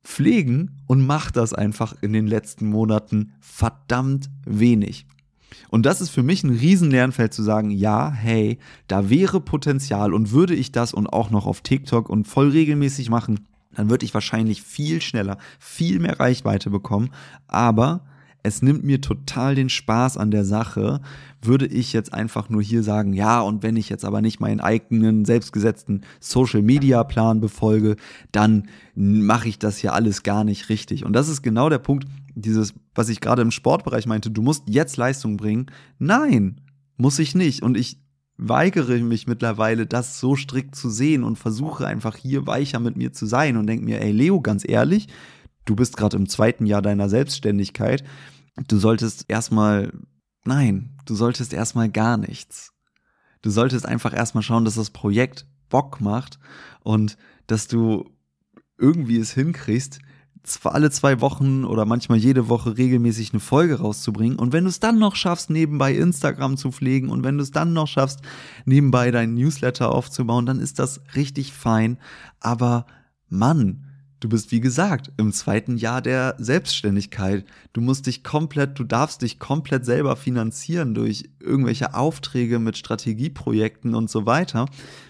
pflegen 0.04 0.78
und 0.88 1.06
mache 1.06 1.32
das 1.32 1.54
einfach 1.54 1.96
in 2.02 2.14
den 2.14 2.28
letzten 2.28 2.68
Monaten 2.68 3.34
verdammt 3.40 4.30
wenig. 4.46 5.06
Und 5.70 5.86
das 5.86 6.02
ist 6.02 6.10
für 6.10 6.24
mich 6.24 6.44
ein 6.44 6.50
Riesenlernfeld 6.50 7.34
zu 7.34 7.44
sagen, 7.44 7.72
ja, 7.72 8.12
hey, 8.12 8.58
da 8.88 9.10
wäre 9.10 9.42
Potenzial 9.42 10.14
und 10.14 10.32
würde 10.32 10.56
ich 10.56 10.72
das 10.72 10.94
und 10.94 11.08
auch 11.08 11.30
noch 11.30 11.46
auf 11.46 11.62
TikTok 11.62 12.10
und 12.10 12.28
voll 12.28 12.50
regelmäßig 12.50 13.10
machen, 13.10 13.48
dann 13.74 13.90
würde 13.90 14.06
ich 14.06 14.14
wahrscheinlich 14.14 14.62
viel 14.62 15.02
schneller, 15.02 15.38
viel 15.60 16.00
mehr 16.00 16.20
Reichweite 16.20 16.70
bekommen. 16.70 17.12
Aber 17.48 18.06
es 18.44 18.62
nimmt 18.62 18.84
mir 18.84 19.02
total 19.02 19.56
den 19.56 19.70
Spaß 19.70 20.18
an 20.18 20.32
der 20.32 20.46
Sache, 20.46 21.02
würde 21.42 21.68
ich 21.68 21.94
jetzt 21.94 22.14
einfach 22.14 22.50
nur 22.50 22.62
hier 22.62 22.84
sagen, 22.84 23.14
ja, 23.14 23.42
und 23.42 23.64
wenn 23.64 23.78
ich 23.78 23.90
jetzt 23.90 24.06
aber 24.06 24.22
nicht 24.22 24.40
meinen 24.40 24.60
eigenen 24.60 25.26
selbstgesetzten 25.26 26.02
Social 26.20 26.62
Media 26.62 27.04
Plan 27.04 27.40
befolge, 27.40 27.96
dann 28.32 28.68
mache 28.96 29.50
ich 29.50 29.60
das 29.60 29.78
hier 29.78 29.94
alles 29.94 30.24
gar 30.24 30.44
nicht 30.44 30.70
richtig. 30.70 31.06
Und 31.06 31.14
das 31.14 31.30
ist 31.30 31.42
genau 31.42 31.70
der 31.70 31.80
Punkt, 31.80 32.08
dieses, 32.36 32.74
was 32.96 33.10
ich 33.10 33.22
gerade 33.22 33.42
im 33.42 33.52
Sportbereich 33.52 34.06
meinte, 34.06 34.32
du 34.32 34.42
musst 34.42 34.64
jetzt 34.68 34.98
Leistung 34.98 35.38
bringen. 35.38 35.68
Nein, 36.00 36.62
muss 36.98 37.20
ich 37.20 37.36
nicht. 37.36 37.62
Und 37.64 37.78
ich 37.78 38.00
weigere 38.38 38.98
mich 39.00 39.28
mittlerweile, 39.28 39.86
das 39.86 40.20
so 40.20 40.36
strikt 40.36 40.76
zu 40.76 40.90
sehen 40.90 41.24
und 41.24 41.38
versuche 41.38 41.86
einfach 41.86 42.16
hier 42.16 42.48
weicher 42.48 42.80
mit 42.80 42.98
mir 42.98 43.14
zu 43.14 43.26
sein 43.26 43.56
und 43.56 43.68
denke 43.68 43.86
mir, 43.86 44.02
ey 44.02 44.12
Leo, 44.12 44.42
ganz 44.42 44.68
ehrlich, 44.68 45.08
du 45.66 45.76
bist 45.76 45.98
gerade 45.98 46.18
im 46.18 46.28
zweiten 46.28 46.66
Jahr 46.66 46.82
deiner 46.82 47.10
Selbstständigkeit. 47.10 48.04
Du 48.68 48.78
solltest 48.78 49.26
erstmal, 49.28 49.92
nein, 50.46 50.98
du 51.06 51.16
solltest 51.16 51.54
erstmal 51.54 51.90
gar 51.90 52.18
nichts. 52.18 52.74
Du 53.42 53.50
solltest 53.50 53.86
einfach 53.86 54.14
erstmal 54.14 54.44
schauen, 54.44 54.66
dass 54.66 54.76
das 54.76 54.92
Projekt 54.92 55.48
Bock 55.70 56.02
macht 56.02 56.40
und 56.84 57.18
dass 57.48 57.68
du 57.68 58.10
irgendwie 58.78 59.18
es 59.18 59.34
hinkriegst, 59.34 60.00
alle 60.64 60.90
zwei 60.90 61.22
Wochen 61.22 61.66
oder 61.66 61.86
manchmal 61.86 62.18
jede 62.18 62.50
Woche 62.50 62.78
regelmäßig 62.78 63.32
eine 63.32 63.40
Folge 63.40 63.80
rauszubringen. 63.80 64.40
Und 64.40 64.54
wenn 64.54 64.64
du 64.64 64.70
es 64.70 64.80
dann 64.80 64.98
noch 64.98 65.16
schaffst, 65.16 65.50
nebenbei 65.50 65.94
Instagram 65.94 66.58
zu 66.58 66.72
pflegen 66.72 67.10
und 67.10 67.24
wenn 67.24 67.38
du 67.38 67.44
es 67.44 67.52
dann 67.52 67.74
noch 67.74 67.88
schaffst, 67.88 68.22
nebenbei 68.66 69.12
deinen 69.12 69.36
Newsletter 69.36 69.92
aufzubauen, 69.92 70.46
dann 70.46 70.60
ist 70.60 70.80
das 70.80 71.02
richtig 71.16 71.54
fein. 71.54 71.98
Aber 72.40 72.88
Mann, 73.30 73.91
Du 74.22 74.30
bist, 74.30 74.52
wie 74.52 74.62
gesagt, 74.62 75.12
im 75.18 75.34
zweiten 75.34 75.76
Jahr 75.76 76.02
der 76.02 76.36
Selbstständigkeit. 76.38 77.44
Du 77.74 77.82
musst 77.82 78.06
dich 78.06 78.24
komplett, 78.24 78.80
du 78.80 78.86
darfst 78.86 79.24
dich 79.24 79.40
komplett 79.40 79.84
selber 79.84 80.16
finanzieren 80.16 80.94
durch 80.94 81.30
irgendwelche 81.40 81.94
Aufträge 81.96 82.60
mit 82.60 82.78
Strategieprojekten 82.78 83.94
und 83.96 84.10
so 84.10 84.26
weiter. 84.26 84.68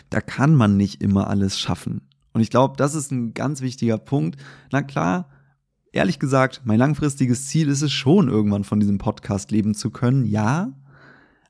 Da 0.10 0.22
kann 0.22 0.56
man 0.56 0.78
nicht 0.78 1.04
immer 1.04 1.28
alles 1.28 1.60
schaffen. 1.60 2.02
Und 2.34 2.42
ich 2.42 2.50
glaube, 2.50 2.76
das 2.78 2.96
ist 2.96 3.12
ein 3.12 3.34
ganz 3.34 3.62
wichtiger 3.62 4.00
Punkt. 4.00 4.42
Na 4.72 4.82
klar, 4.82 5.30
Ehrlich 5.94 6.20
gesagt, 6.20 6.62
mein 6.64 6.80
langfristiges 6.80 7.48
Ziel 7.48 7.68
ist 7.68 7.82
es 7.82 7.92
schon, 7.92 8.30
irgendwann 8.30 8.64
von 8.64 8.80
diesem 8.80 8.98
Podcast 8.98 9.52
leben 9.52 9.74
zu 9.74 9.90
können, 9.90 10.26
ja. 10.26 10.72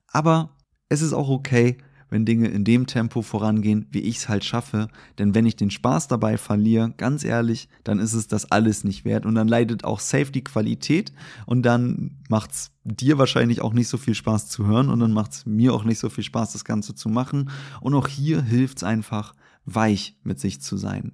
Aber 0.08 0.58
es 0.90 1.04
ist 1.04 1.14
auch 1.14 1.30
okay, 1.30 1.78
wenn 2.12 2.26
Dinge 2.26 2.50
in 2.50 2.64
dem 2.64 2.86
Tempo 2.86 3.24
vorangehen, 3.24 3.88
wie 3.90 4.02
ich 4.02 4.18
es 4.18 4.30
halt 4.30 4.44
schaffe. 4.44 4.90
Denn 5.18 5.34
wenn 5.34 5.48
ich 5.48 5.56
den 5.56 5.72
Spaß 5.72 6.10
dabei 6.10 6.38
verliere, 6.38 6.94
ganz 6.98 7.24
ehrlich, 7.24 7.70
dann 7.84 7.98
ist 7.98 8.14
es 8.14 8.28
das 8.28 8.52
alles 8.52 8.84
nicht 8.84 9.06
wert. 9.06 9.26
Und 9.26 9.34
dann 9.34 9.48
leidet 9.48 9.86
auch 9.86 10.00
Safety 10.00 10.42
Qualität 10.42 11.14
und 11.48 11.64
dann 11.64 12.20
macht 12.30 12.52
es 12.52 12.72
dir 12.84 13.18
wahrscheinlich 13.18 13.62
auch 13.62 13.74
nicht 13.74 13.88
so 13.88 13.98
viel 13.98 14.14
Spaß 14.14 14.50
zu 14.50 14.68
hören 14.68 14.90
und 14.90 15.00
dann 15.00 15.14
macht 15.14 15.32
es 15.32 15.46
mir 15.46 15.74
auch 15.74 15.86
nicht 15.86 16.00
so 16.00 16.10
viel 16.10 16.24
Spaß, 16.24 16.52
das 16.52 16.66
Ganze 16.66 16.94
zu 16.94 17.10
machen. 17.10 17.50
Und 17.80 17.96
auch 17.96 18.08
hier 18.08 18.44
hilft 18.44 18.78
es 18.78 18.84
einfach, 18.84 19.34
weich 19.64 20.18
mit 20.24 20.40
sich 20.40 20.62
zu 20.62 20.76
sein. 20.76 21.14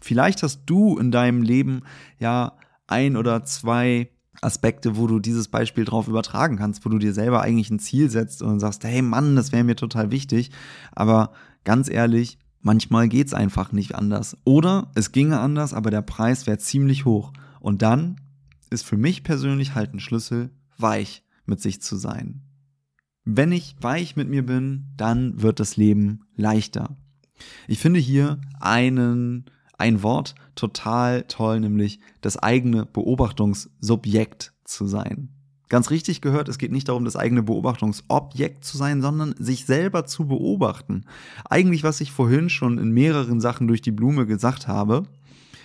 Vielleicht 0.00 0.42
hast 0.42 0.62
du 0.66 0.96
in 0.98 1.10
deinem 1.10 1.42
Leben 1.42 1.82
ja 2.18 2.56
ein 2.86 3.16
oder 3.16 3.44
zwei 3.44 4.08
Aspekte, 4.40 4.96
wo 4.96 5.06
du 5.06 5.18
dieses 5.18 5.48
Beispiel 5.48 5.84
drauf 5.84 6.08
übertragen 6.08 6.56
kannst, 6.56 6.84
wo 6.84 6.88
du 6.88 6.98
dir 6.98 7.12
selber 7.12 7.42
eigentlich 7.42 7.70
ein 7.70 7.78
Ziel 7.78 8.10
setzt 8.10 8.42
und 8.42 8.60
sagst, 8.60 8.84
hey 8.84 9.02
Mann, 9.02 9.36
das 9.36 9.52
wäre 9.52 9.64
mir 9.64 9.76
total 9.76 10.10
wichtig. 10.10 10.50
Aber 10.92 11.32
ganz 11.64 11.88
ehrlich, 11.88 12.38
manchmal 12.60 13.08
geht's 13.08 13.34
einfach 13.34 13.72
nicht 13.72 13.94
anders. 13.94 14.36
Oder 14.44 14.90
es 14.94 15.12
ginge 15.12 15.40
anders, 15.40 15.74
aber 15.74 15.90
der 15.90 16.02
Preis 16.02 16.46
wäre 16.46 16.58
ziemlich 16.58 17.04
hoch. 17.04 17.32
Und 17.60 17.82
dann 17.82 18.20
ist 18.70 18.84
für 18.84 18.96
mich 18.96 19.24
persönlich 19.24 19.74
halt 19.74 19.94
ein 19.94 20.00
Schlüssel, 20.00 20.50
weich 20.76 21.24
mit 21.46 21.60
sich 21.60 21.80
zu 21.82 21.96
sein. 21.96 22.42
Wenn 23.24 23.52
ich 23.52 23.76
weich 23.80 24.16
mit 24.16 24.28
mir 24.28 24.44
bin, 24.44 24.86
dann 24.96 25.42
wird 25.42 25.60
das 25.60 25.76
Leben 25.76 26.20
leichter. 26.36 26.96
Ich 27.66 27.78
finde 27.78 28.00
hier 28.00 28.40
einen 28.60 29.44
ein 29.78 30.02
Wort 30.02 30.34
total 30.54 31.22
toll, 31.22 31.60
nämlich 31.60 32.00
das 32.20 32.36
eigene 32.36 32.84
Beobachtungssubjekt 32.84 34.52
zu 34.64 34.86
sein. 34.86 35.30
Ganz 35.68 35.90
richtig 35.90 36.20
gehört, 36.20 36.48
es 36.48 36.58
geht 36.58 36.72
nicht 36.72 36.88
darum, 36.88 37.04
das 37.04 37.16
eigene 37.16 37.42
Beobachtungsobjekt 37.42 38.64
zu 38.64 38.76
sein, 38.78 39.02
sondern 39.02 39.34
sich 39.38 39.66
selber 39.66 40.06
zu 40.06 40.26
beobachten. 40.26 41.04
Eigentlich, 41.48 41.84
was 41.84 42.00
ich 42.00 42.10
vorhin 42.10 42.48
schon 42.48 42.78
in 42.78 42.90
mehreren 42.90 43.40
Sachen 43.40 43.68
durch 43.68 43.82
die 43.82 43.90
Blume 43.90 44.26
gesagt 44.26 44.66
habe, 44.66 45.04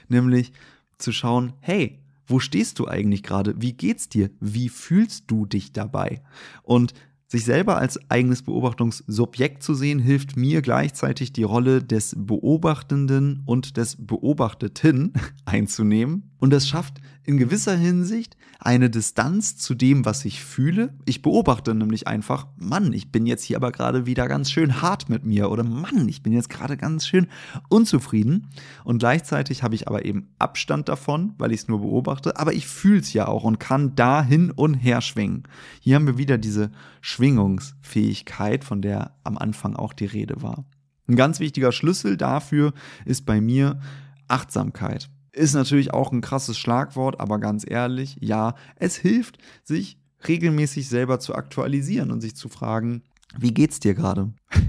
nämlich 0.09 0.51
zu 0.97 1.11
schauen, 1.11 1.53
hey, 1.61 1.99
wo 2.27 2.39
stehst 2.39 2.79
du 2.79 2.87
eigentlich 2.87 3.23
gerade? 3.23 3.61
Wie 3.61 3.73
geht's 3.73 4.09
dir? 4.09 4.29
Wie 4.39 4.69
fühlst 4.69 5.25
du 5.27 5.45
dich 5.45 5.71
dabei? 5.71 6.21
Und 6.63 6.93
sich 7.33 7.45
selber 7.45 7.77
als 7.77 7.99
eigenes 8.11 8.43
Beobachtungssubjekt 8.43 9.63
zu 9.63 9.73
sehen, 9.73 9.97
hilft 9.97 10.37
mir 10.37 10.61
gleichzeitig 10.61 11.33
die 11.33 11.41
Rolle 11.41 11.81
des 11.81 12.15
Beobachtenden 12.15 13.41
und 13.47 13.75
des 13.75 13.97
Beobachteten 13.99 15.13
einzunehmen. 15.45 16.32
Und 16.43 16.49
das 16.49 16.67
schafft 16.67 16.99
in 17.23 17.37
gewisser 17.37 17.73
Hinsicht 17.73 18.35
eine 18.59 18.89
Distanz 18.89 19.55
zu 19.55 19.75
dem, 19.75 20.03
was 20.03 20.25
ich 20.25 20.43
fühle. 20.43 20.93
Ich 21.05 21.21
beobachte 21.21 21.73
nämlich 21.73 22.05
einfach, 22.05 22.47
Mann, 22.57 22.91
ich 22.91 23.13
bin 23.13 23.25
jetzt 23.25 23.45
hier 23.45 23.55
aber 23.55 23.71
gerade 23.71 24.05
wieder 24.05 24.27
ganz 24.27 24.51
schön 24.51 24.81
hart 24.81 25.07
mit 25.07 25.23
mir 25.23 25.49
oder 25.49 25.63
Mann, 25.63 26.09
ich 26.09 26.21
bin 26.21 26.33
jetzt 26.33 26.49
gerade 26.49 26.75
ganz 26.75 27.07
schön 27.07 27.27
unzufrieden. 27.69 28.49
Und 28.83 28.97
gleichzeitig 28.97 29.63
habe 29.63 29.75
ich 29.75 29.87
aber 29.87 30.03
eben 30.03 30.33
Abstand 30.37 30.89
davon, 30.89 31.33
weil 31.37 31.53
ich 31.53 31.61
es 31.61 31.67
nur 31.69 31.79
beobachte, 31.79 32.35
aber 32.35 32.51
ich 32.51 32.67
fühle 32.67 32.99
es 32.99 33.13
ja 33.13 33.29
auch 33.29 33.45
und 33.45 33.61
kann 33.61 33.95
da 33.95 34.21
hin 34.21 34.51
und 34.51 34.73
her 34.73 34.99
schwingen. 34.99 35.43
Hier 35.79 35.95
haben 35.95 36.07
wir 36.07 36.17
wieder 36.17 36.37
diese 36.37 36.71
Schwingungsfähigkeit, 36.99 38.65
von 38.65 38.81
der 38.81 39.15
am 39.23 39.37
Anfang 39.37 39.77
auch 39.77 39.93
die 39.93 40.07
Rede 40.07 40.41
war. 40.41 40.65
Ein 41.07 41.15
ganz 41.15 41.39
wichtiger 41.39 41.71
Schlüssel 41.71 42.17
dafür 42.17 42.73
ist 43.05 43.25
bei 43.25 43.39
mir 43.39 43.79
Achtsamkeit. 44.27 45.09
Ist 45.33 45.55
natürlich 45.55 45.93
auch 45.93 46.11
ein 46.11 46.21
krasses 46.21 46.57
Schlagwort, 46.57 47.19
aber 47.19 47.39
ganz 47.39 47.65
ehrlich, 47.67 48.17
ja, 48.21 48.55
es 48.75 48.95
hilft, 48.95 49.39
sich 49.63 49.97
regelmäßig 50.27 50.87
selber 50.87 51.19
zu 51.19 51.35
aktualisieren 51.35 52.11
und 52.11 52.21
sich 52.21 52.35
zu 52.35 52.49
fragen, 52.49 53.03
wie 53.37 53.53
geht's 53.53 53.79
dir 53.79 53.95
gerade? 53.95 54.31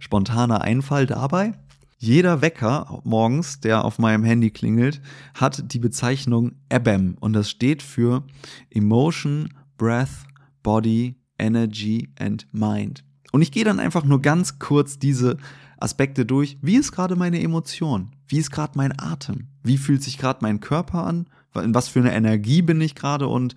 Spontaner 0.00 0.62
Einfall 0.62 1.06
dabei? 1.06 1.52
Jeder 1.98 2.42
Wecker 2.42 3.00
morgens, 3.02 3.58
der 3.58 3.84
auf 3.84 3.98
meinem 3.98 4.22
Handy 4.22 4.52
klingelt, 4.52 5.00
hat 5.34 5.72
die 5.72 5.80
Bezeichnung 5.80 6.52
EBEM 6.68 7.16
und 7.18 7.32
das 7.32 7.50
steht 7.50 7.82
für 7.82 8.22
Emotion, 8.70 9.52
Breath, 9.76 10.26
Body, 10.62 11.16
Energy 11.38 12.08
and 12.16 12.46
Mind. 12.52 13.04
Und 13.32 13.42
ich 13.42 13.52
gehe 13.52 13.64
dann 13.64 13.80
einfach 13.80 14.04
nur 14.04 14.22
ganz 14.22 14.58
kurz 14.58 14.98
diese 14.98 15.36
Aspekte 15.78 16.24
durch. 16.24 16.58
Wie 16.60 16.76
ist 16.76 16.92
gerade 16.92 17.16
meine 17.16 17.40
Emotion? 17.40 18.10
Wie 18.26 18.38
ist 18.38 18.50
gerade 18.50 18.72
mein 18.76 18.98
Atem? 18.98 19.48
Wie 19.62 19.78
fühlt 19.78 20.02
sich 20.02 20.18
gerade 20.18 20.40
mein 20.42 20.60
Körper 20.60 21.04
an? 21.04 21.28
In 21.54 21.74
was 21.74 21.88
für 21.88 22.00
eine 22.00 22.14
Energie 22.14 22.62
bin 22.62 22.80
ich 22.80 22.94
gerade 22.94 23.26
und 23.26 23.56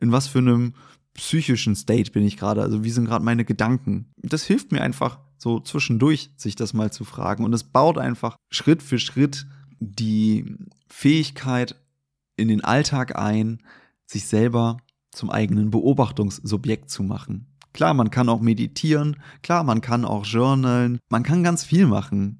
in 0.00 0.12
was 0.12 0.28
für 0.28 0.38
einem 0.38 0.74
psychischen 1.14 1.74
State 1.74 2.12
bin 2.12 2.24
ich 2.24 2.36
gerade? 2.36 2.62
Also 2.62 2.84
wie 2.84 2.90
sind 2.90 3.06
gerade 3.06 3.24
meine 3.24 3.44
Gedanken? 3.44 4.06
Das 4.16 4.44
hilft 4.44 4.72
mir 4.72 4.82
einfach 4.82 5.18
so 5.36 5.60
zwischendurch, 5.60 6.30
sich 6.36 6.56
das 6.56 6.74
mal 6.74 6.92
zu 6.92 7.04
fragen. 7.04 7.44
Und 7.44 7.52
es 7.52 7.64
baut 7.64 7.98
einfach 7.98 8.36
Schritt 8.50 8.82
für 8.82 8.98
Schritt 8.98 9.46
die 9.80 10.56
Fähigkeit 10.88 11.76
in 12.36 12.48
den 12.48 12.64
Alltag 12.64 13.16
ein, 13.16 13.60
sich 14.06 14.26
selber 14.26 14.78
zum 15.10 15.30
eigenen 15.30 15.70
Beobachtungssubjekt 15.70 16.90
zu 16.90 17.02
machen. 17.02 17.47
Klar, 17.72 17.94
man 17.94 18.10
kann 18.10 18.28
auch 18.28 18.40
meditieren, 18.40 19.16
klar, 19.42 19.62
man 19.64 19.80
kann 19.80 20.04
auch 20.04 20.24
journalen, 20.24 20.98
man 21.08 21.22
kann 21.22 21.42
ganz 21.42 21.64
viel 21.64 21.86
machen. 21.86 22.38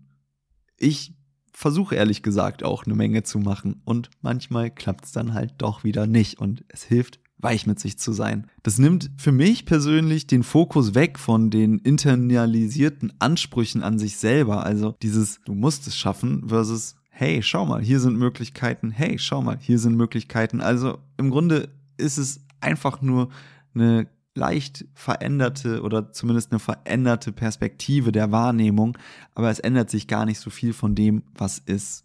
Ich 0.76 1.14
versuche 1.52 1.96
ehrlich 1.96 2.22
gesagt 2.22 2.62
auch 2.62 2.86
eine 2.86 2.94
Menge 2.94 3.24
zu 3.24 3.38
machen 3.38 3.82
und 3.84 4.10
manchmal 4.20 4.70
klappt 4.70 5.06
es 5.06 5.12
dann 5.12 5.34
halt 5.34 5.54
doch 5.58 5.84
wieder 5.84 6.06
nicht 6.06 6.38
und 6.38 6.64
es 6.68 6.84
hilft 6.84 7.18
weich 7.38 7.66
mit 7.66 7.78
sich 7.78 7.98
zu 7.98 8.12
sein. 8.12 8.46
Das 8.62 8.78
nimmt 8.78 9.10
für 9.16 9.32
mich 9.32 9.64
persönlich 9.64 10.26
den 10.26 10.42
Fokus 10.42 10.94
weg 10.94 11.18
von 11.18 11.50
den 11.50 11.78
internalisierten 11.78 13.12
Ansprüchen 13.20 13.82
an 13.82 13.98
sich 13.98 14.16
selber, 14.16 14.64
also 14.64 14.96
dieses 15.02 15.40
du 15.44 15.54
musst 15.54 15.86
es 15.86 15.96
schaffen 15.96 16.48
versus 16.48 16.96
hey, 17.18 17.42
schau 17.42 17.66
mal, 17.66 17.82
hier 17.82 17.98
sind 17.98 18.16
Möglichkeiten, 18.16 18.92
hey, 18.92 19.18
schau 19.18 19.42
mal, 19.42 19.58
hier 19.60 19.80
sind 19.80 19.96
Möglichkeiten. 19.96 20.60
Also 20.60 20.98
im 21.16 21.30
Grunde 21.30 21.68
ist 21.96 22.16
es 22.16 22.40
einfach 22.60 23.02
nur 23.02 23.30
eine 23.74 24.06
leicht 24.38 24.86
veränderte 24.94 25.82
oder 25.82 26.12
zumindest 26.12 26.52
eine 26.52 26.60
veränderte 26.60 27.32
Perspektive 27.32 28.12
der 28.12 28.32
Wahrnehmung, 28.32 28.96
aber 29.34 29.50
es 29.50 29.58
ändert 29.58 29.90
sich 29.90 30.06
gar 30.06 30.24
nicht 30.24 30.40
so 30.40 30.48
viel 30.48 30.72
von 30.72 30.94
dem, 30.94 31.24
was 31.34 31.58
ist. 31.58 32.04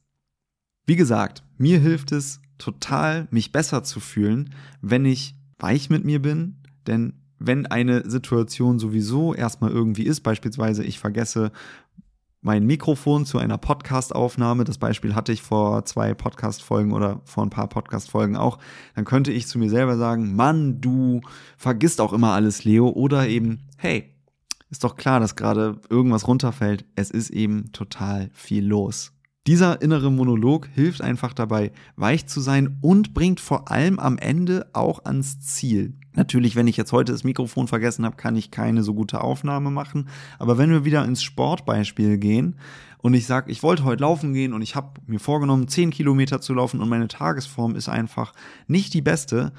Wie 0.86 0.98
gesagt, 0.98 1.44
mir 1.58 1.80
hilft 1.80 2.12
es 2.12 2.42
total, 2.58 3.28
mich 3.32 3.52
besser 3.52 3.84
zu 3.84 4.00
fühlen, 4.00 4.54
wenn 4.82 5.06
ich 5.06 5.36
weich 5.60 5.90
mit 5.90 6.04
mir 6.04 6.22
bin, 6.22 6.58
denn 6.88 7.14
wenn 7.40 7.66
eine 7.66 8.10
Situation 8.10 8.80
sowieso 8.80 9.34
erstmal 9.34 9.72
irgendwie 9.72 10.04
ist, 10.04 10.22
beispielsweise 10.22 10.84
ich 10.84 11.00
vergesse 11.00 11.52
mein 12.44 12.66
Mikrofon 12.66 13.26
zu 13.26 13.38
einer 13.38 13.58
Podcast-Aufnahme, 13.58 14.66
das 14.66 14.78
Beispiel 14.78 15.16
hatte 15.16 15.32
ich 15.32 15.42
vor 15.42 15.86
zwei 15.86 16.14
Podcast-Folgen 16.14 16.92
oder 16.92 17.22
vor 17.24 17.44
ein 17.44 17.50
paar 17.50 17.70
Podcast-Folgen 17.70 18.36
auch, 18.36 18.60
dann 18.96 19.06
könnte 19.06 19.32
ich 19.32 19.48
zu 19.48 19.58
mir 19.58 19.70
selber 19.70 19.98
sagen, 19.98 20.36
Mann, 20.36 20.82
du 20.82 21.22
vergisst 21.58 22.02
auch 22.02 22.12
immer 22.12 22.34
alles, 22.34 22.66
Leo, 22.66 22.90
oder 22.90 23.28
eben, 23.28 23.70
hey, 23.78 24.14
ist 24.70 24.84
doch 24.84 24.98
klar, 24.98 25.22
dass 25.22 25.38
gerade 25.38 25.80
irgendwas 25.90 26.28
runterfällt. 26.28 26.86
Es 26.96 27.12
ist 27.12 27.30
eben 27.30 27.72
total 27.72 28.30
viel 28.34 28.66
los. 28.66 29.14
Dieser 29.46 29.82
innere 29.82 30.10
Monolog 30.10 30.70
hilft 30.74 31.02
einfach 31.02 31.34
dabei, 31.34 31.74
weich 31.98 32.28
zu 32.28 32.40
sein 32.40 32.78
und 32.80 33.14
bringt 33.14 33.42
vor 33.42 33.70
allem 33.70 34.00
am 34.00 34.18
Ende 34.18 34.68
auch 34.72 35.04
ans 35.04 35.42
Ziel. 35.42 35.96
Natürlich, 36.14 36.56
wenn 36.56 36.68
ich 36.68 36.78
jetzt 36.78 36.94
heute 36.94 37.12
das 37.12 37.26
Mikrofon 37.26 37.68
vergessen 37.68 38.06
habe, 38.06 38.16
kann 38.16 38.38
ich 38.38 38.52
keine 38.52 38.84
so 38.84 38.94
gute 38.94 39.20
Aufnahme 39.20 39.70
machen. 39.70 40.08
Aber 40.40 40.58
wenn 40.58 40.70
wir 40.70 40.86
wieder 40.86 41.04
ins 41.04 41.24
Sportbeispiel 41.24 42.20
gehen 42.20 42.56
und 43.00 43.16
ich 43.16 43.26
sage, 43.26 43.52
ich 43.52 43.64
wollte 43.64 43.84
heute 43.84 44.04
laufen 44.04 44.32
gehen 44.32 44.54
und 44.54 44.62
ich 44.62 44.76
habe 44.76 45.02
mir 45.08 45.20
vorgenommen, 45.20 45.68
10 45.68 45.90
Kilometer 45.90 46.40
zu 46.40 46.54
laufen 46.54 46.80
und 46.80 46.88
meine 46.88 47.10
Tagesform 47.10 47.76
ist 47.76 47.90
einfach 47.90 48.32
nicht 48.68 48.94
die 48.94 49.02
beste, 49.02 49.52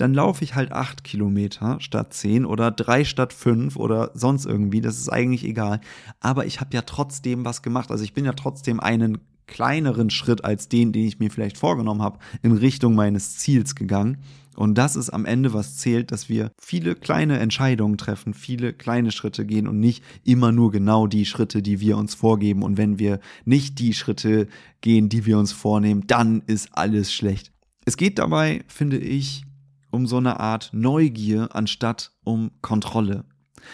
dann 0.00 0.14
laufe 0.14 0.42
ich 0.44 0.54
halt 0.54 0.72
8 0.72 1.04
Kilometer 1.04 1.78
statt 1.80 2.14
10 2.14 2.46
oder 2.46 2.70
3 2.70 3.04
statt 3.04 3.32
5 3.32 3.76
oder 3.76 4.10
sonst 4.14 4.46
irgendwie. 4.46 4.80
Das 4.80 4.98
ist 4.98 5.08
eigentlich 5.08 5.44
egal. 5.44 5.80
Aber 6.20 6.46
ich 6.46 6.60
habe 6.60 6.74
ja 6.74 6.82
trotzdem 6.82 7.44
was 7.44 7.62
gemacht. 7.62 7.90
Also 7.90 8.02
ich 8.04 8.14
bin 8.14 8.24
ja 8.24 8.32
trotzdem 8.32 8.80
einen 8.80 9.18
kleineren 9.46 10.10
Schritt 10.10 10.44
als 10.44 10.68
den, 10.68 10.92
den 10.92 11.06
ich 11.06 11.18
mir 11.18 11.30
vielleicht 11.30 11.58
vorgenommen 11.58 12.02
habe, 12.02 12.18
in 12.42 12.52
Richtung 12.52 12.94
meines 12.94 13.36
Ziels 13.38 13.74
gegangen. 13.74 14.18
Und 14.56 14.78
das 14.78 14.96
ist 14.96 15.10
am 15.10 15.24
Ende, 15.24 15.52
was 15.52 15.76
zählt, 15.76 16.12
dass 16.12 16.28
wir 16.28 16.52
viele 16.60 16.94
kleine 16.94 17.38
Entscheidungen 17.38 17.98
treffen, 17.98 18.34
viele 18.34 18.72
kleine 18.72 19.12
Schritte 19.12 19.44
gehen 19.44 19.66
und 19.66 19.80
nicht 19.80 20.02
immer 20.24 20.52
nur 20.52 20.70
genau 20.70 21.06
die 21.06 21.24
Schritte, 21.24 21.62
die 21.62 21.80
wir 21.80 21.96
uns 21.96 22.14
vorgeben. 22.14 22.62
Und 22.62 22.76
wenn 22.76 22.98
wir 22.98 23.20
nicht 23.44 23.78
die 23.78 23.94
Schritte 23.94 24.48
gehen, 24.80 25.08
die 25.08 25.26
wir 25.26 25.38
uns 25.38 25.52
vornehmen, 25.52 26.04
dann 26.06 26.42
ist 26.46 26.70
alles 26.72 27.12
schlecht. 27.12 27.52
Es 27.84 27.96
geht 27.96 28.18
dabei, 28.18 28.62
finde 28.68 28.98
ich, 28.98 29.44
um 29.90 30.06
so 30.06 30.16
eine 30.16 30.40
Art 30.40 30.70
Neugier 30.72 31.54
anstatt 31.54 32.12
um 32.24 32.50
Kontrolle. 32.62 33.24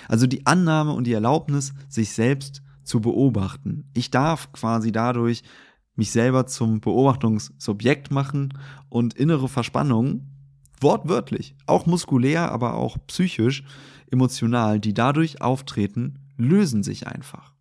Also 0.09 0.27
die 0.27 0.47
Annahme 0.47 0.93
und 0.93 1.05
die 1.05 1.13
Erlaubnis, 1.13 1.75
sich 1.89 2.13
selbst 2.13 2.63
zu 2.83 3.01
beobachten. 3.01 3.91
Ich 3.95 4.11
darf 4.11 4.53
quasi 4.53 4.93
dadurch 4.93 5.43
mich 5.95 6.11
selber 6.11 6.47
zum 6.47 6.81
Beobachtungsobjekt 6.81 8.11
machen 8.11 8.53
und 8.89 9.15
innere 9.15 9.49
Verspannungen, 9.49 10.33
wortwörtlich, 10.81 11.57
auch 11.67 11.87
muskulär, 11.87 12.53
aber 12.53 12.75
auch 12.75 12.99
psychisch, 13.07 13.65
emotional, 14.11 14.79
die 14.79 14.95
dadurch 14.95 15.41
auftreten, 15.41 16.19
lösen 16.37 16.83
sich 16.83 17.07
einfach. 17.07 17.55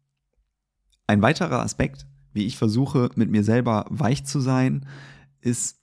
Ein 1.07 1.21
weiterer 1.21 1.61
Aspekt, 1.61 2.07
wie 2.33 2.45
ich 2.45 2.57
versuche, 2.57 3.09
mit 3.15 3.29
mir 3.29 3.43
selber 3.43 3.85
weich 3.89 4.25
zu 4.25 4.41
sein, 4.41 4.85
ist 5.39 5.79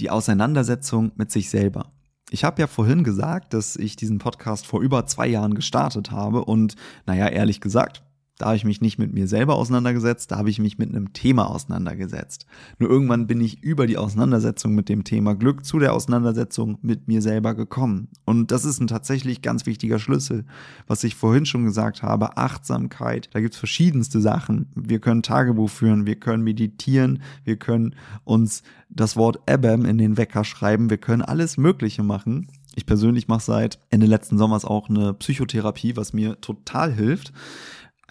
die 0.00 0.10
Auseinandersetzung 0.10 1.12
mit 1.14 1.30
sich 1.30 1.48
selber. 1.50 1.92
Ich 2.32 2.44
habe 2.44 2.62
ja 2.62 2.66
vorhin 2.66 3.04
gesagt, 3.04 3.52
dass 3.52 3.76
ich 3.76 3.94
diesen 3.94 4.16
Podcast 4.16 4.66
vor 4.66 4.80
über 4.80 5.04
zwei 5.04 5.26
Jahren 5.26 5.52
gestartet 5.52 6.10
habe 6.10 6.46
und, 6.46 6.76
naja, 7.04 7.28
ehrlich 7.28 7.60
gesagt, 7.60 8.02
da 8.42 8.46
habe 8.48 8.56
ich 8.56 8.64
mich 8.64 8.80
nicht 8.80 8.98
mit 8.98 9.14
mir 9.14 9.28
selber 9.28 9.54
auseinandergesetzt, 9.54 10.32
da 10.32 10.36
habe 10.36 10.50
ich 10.50 10.58
mich 10.58 10.76
mit 10.76 10.88
einem 10.88 11.12
Thema 11.12 11.48
auseinandergesetzt. 11.48 12.44
Nur 12.80 12.90
irgendwann 12.90 13.28
bin 13.28 13.40
ich 13.40 13.62
über 13.62 13.86
die 13.86 13.96
Auseinandersetzung 13.96 14.74
mit 14.74 14.88
dem 14.88 15.04
Thema 15.04 15.36
Glück 15.36 15.64
zu 15.64 15.78
der 15.78 15.92
Auseinandersetzung 15.92 16.76
mit 16.82 17.06
mir 17.06 17.22
selber 17.22 17.54
gekommen. 17.54 18.08
Und 18.24 18.50
das 18.50 18.64
ist 18.64 18.80
ein 18.80 18.88
tatsächlich 18.88 19.42
ganz 19.42 19.64
wichtiger 19.64 20.00
Schlüssel. 20.00 20.44
Was 20.88 21.04
ich 21.04 21.14
vorhin 21.14 21.46
schon 21.46 21.64
gesagt 21.64 22.02
habe, 22.02 22.36
Achtsamkeit, 22.36 23.30
da 23.32 23.40
gibt 23.40 23.54
es 23.54 23.60
verschiedenste 23.60 24.20
Sachen. 24.20 24.66
Wir 24.74 24.98
können 24.98 25.22
Tagebuch 25.22 25.70
führen, 25.70 26.04
wir 26.04 26.16
können 26.16 26.42
meditieren, 26.42 27.22
wir 27.44 27.58
können 27.58 27.94
uns 28.24 28.64
das 28.88 29.16
Wort 29.16 29.38
Ebam 29.48 29.84
in 29.84 29.98
den 29.98 30.16
Wecker 30.16 30.42
schreiben, 30.42 30.90
wir 30.90 30.98
können 30.98 31.22
alles 31.22 31.58
Mögliche 31.58 32.02
machen. 32.02 32.48
Ich 32.74 32.86
persönlich 32.86 33.28
mache 33.28 33.44
seit 33.44 33.78
Ende 33.90 34.06
letzten 34.06 34.36
Sommers 34.36 34.64
auch 34.64 34.88
eine 34.88 35.14
Psychotherapie, 35.14 35.96
was 35.96 36.12
mir 36.12 36.40
total 36.40 36.92
hilft 36.92 37.32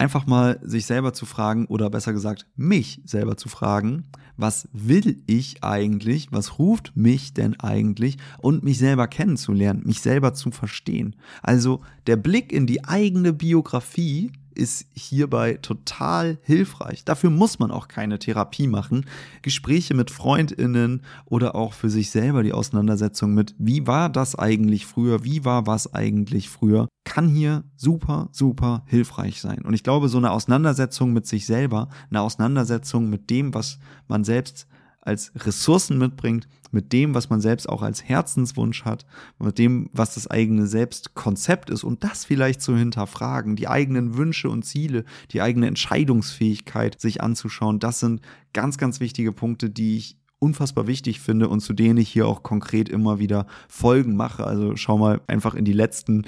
einfach 0.02 0.26
mal 0.26 0.58
sich 0.62 0.84
selber 0.84 1.12
zu 1.12 1.26
fragen 1.26 1.66
oder 1.66 1.88
besser 1.88 2.12
gesagt 2.12 2.46
mich 2.56 3.00
selber 3.04 3.36
zu 3.36 3.48
fragen, 3.48 4.08
was 4.36 4.68
will 4.72 5.22
ich 5.26 5.62
eigentlich, 5.62 6.26
was 6.32 6.58
ruft 6.58 6.96
mich 6.96 7.34
denn 7.34 7.58
eigentlich 7.60 8.18
und 8.38 8.64
mich 8.64 8.78
selber 8.78 9.06
kennenzulernen, 9.06 9.82
mich 9.84 10.00
selber 10.00 10.34
zu 10.34 10.50
verstehen. 10.50 11.14
Also 11.40 11.82
der 12.08 12.16
Blick 12.16 12.52
in 12.52 12.66
die 12.66 12.84
eigene 12.84 13.32
Biografie 13.32 14.32
ist 14.52 14.86
hierbei 14.92 15.58
total 15.60 16.38
hilfreich. 16.42 17.04
Dafür 17.04 17.30
muss 17.30 17.58
man 17.58 17.70
auch 17.70 17.88
keine 17.88 18.18
Therapie 18.18 18.66
machen. 18.66 19.06
Gespräche 19.42 19.94
mit 19.94 20.10
Freundinnen 20.10 21.02
oder 21.24 21.54
auch 21.54 21.72
für 21.72 21.90
sich 21.90 22.10
selber 22.10 22.42
die 22.42 22.52
Auseinandersetzung 22.52 23.34
mit, 23.34 23.54
wie 23.58 23.86
war 23.86 24.08
das 24.08 24.34
eigentlich 24.34 24.86
früher, 24.86 25.24
wie 25.24 25.44
war 25.44 25.66
was 25.66 25.92
eigentlich 25.94 26.48
früher, 26.48 26.88
kann 27.04 27.28
hier 27.28 27.64
super, 27.76 28.28
super 28.32 28.84
hilfreich 28.86 29.40
sein. 29.40 29.62
Und 29.62 29.74
ich 29.74 29.82
glaube, 29.82 30.08
so 30.08 30.18
eine 30.18 30.30
Auseinandersetzung 30.30 31.12
mit 31.12 31.26
sich 31.26 31.46
selber, 31.46 31.88
eine 32.10 32.20
Auseinandersetzung 32.20 33.10
mit 33.10 33.30
dem, 33.30 33.54
was 33.54 33.78
man 34.08 34.24
selbst 34.24 34.66
als 35.02 35.32
Ressourcen 35.34 35.98
mitbringt, 35.98 36.48
mit 36.70 36.92
dem, 36.92 37.14
was 37.14 37.28
man 37.28 37.40
selbst 37.40 37.68
auch 37.68 37.82
als 37.82 38.02
Herzenswunsch 38.08 38.84
hat, 38.84 39.04
mit 39.38 39.58
dem, 39.58 39.90
was 39.92 40.14
das 40.14 40.28
eigene 40.28 40.66
Selbstkonzept 40.66 41.68
ist 41.68 41.84
und 41.84 42.02
das 42.02 42.24
vielleicht 42.24 42.62
zu 42.62 42.76
hinterfragen, 42.76 43.56
die 43.56 43.68
eigenen 43.68 44.16
Wünsche 44.16 44.48
und 44.48 44.64
Ziele, 44.64 45.04
die 45.32 45.42
eigene 45.42 45.66
Entscheidungsfähigkeit 45.66 46.98
sich 47.00 47.20
anzuschauen, 47.20 47.78
das 47.78 48.00
sind 48.00 48.22
ganz, 48.54 48.78
ganz 48.78 49.00
wichtige 49.00 49.32
Punkte, 49.32 49.68
die 49.68 49.98
ich 49.98 50.16
unfassbar 50.38 50.86
wichtig 50.86 51.20
finde 51.20 51.48
und 51.48 51.60
zu 51.60 51.72
denen 51.72 51.98
ich 51.98 52.08
hier 52.08 52.26
auch 52.26 52.42
konkret 52.42 52.88
immer 52.88 53.18
wieder 53.18 53.46
Folgen 53.68 54.16
mache. 54.16 54.44
Also 54.44 54.76
schau 54.76 54.98
mal 54.98 55.20
einfach 55.26 55.54
in 55.54 55.64
die 55.64 55.72
letzten 55.72 56.24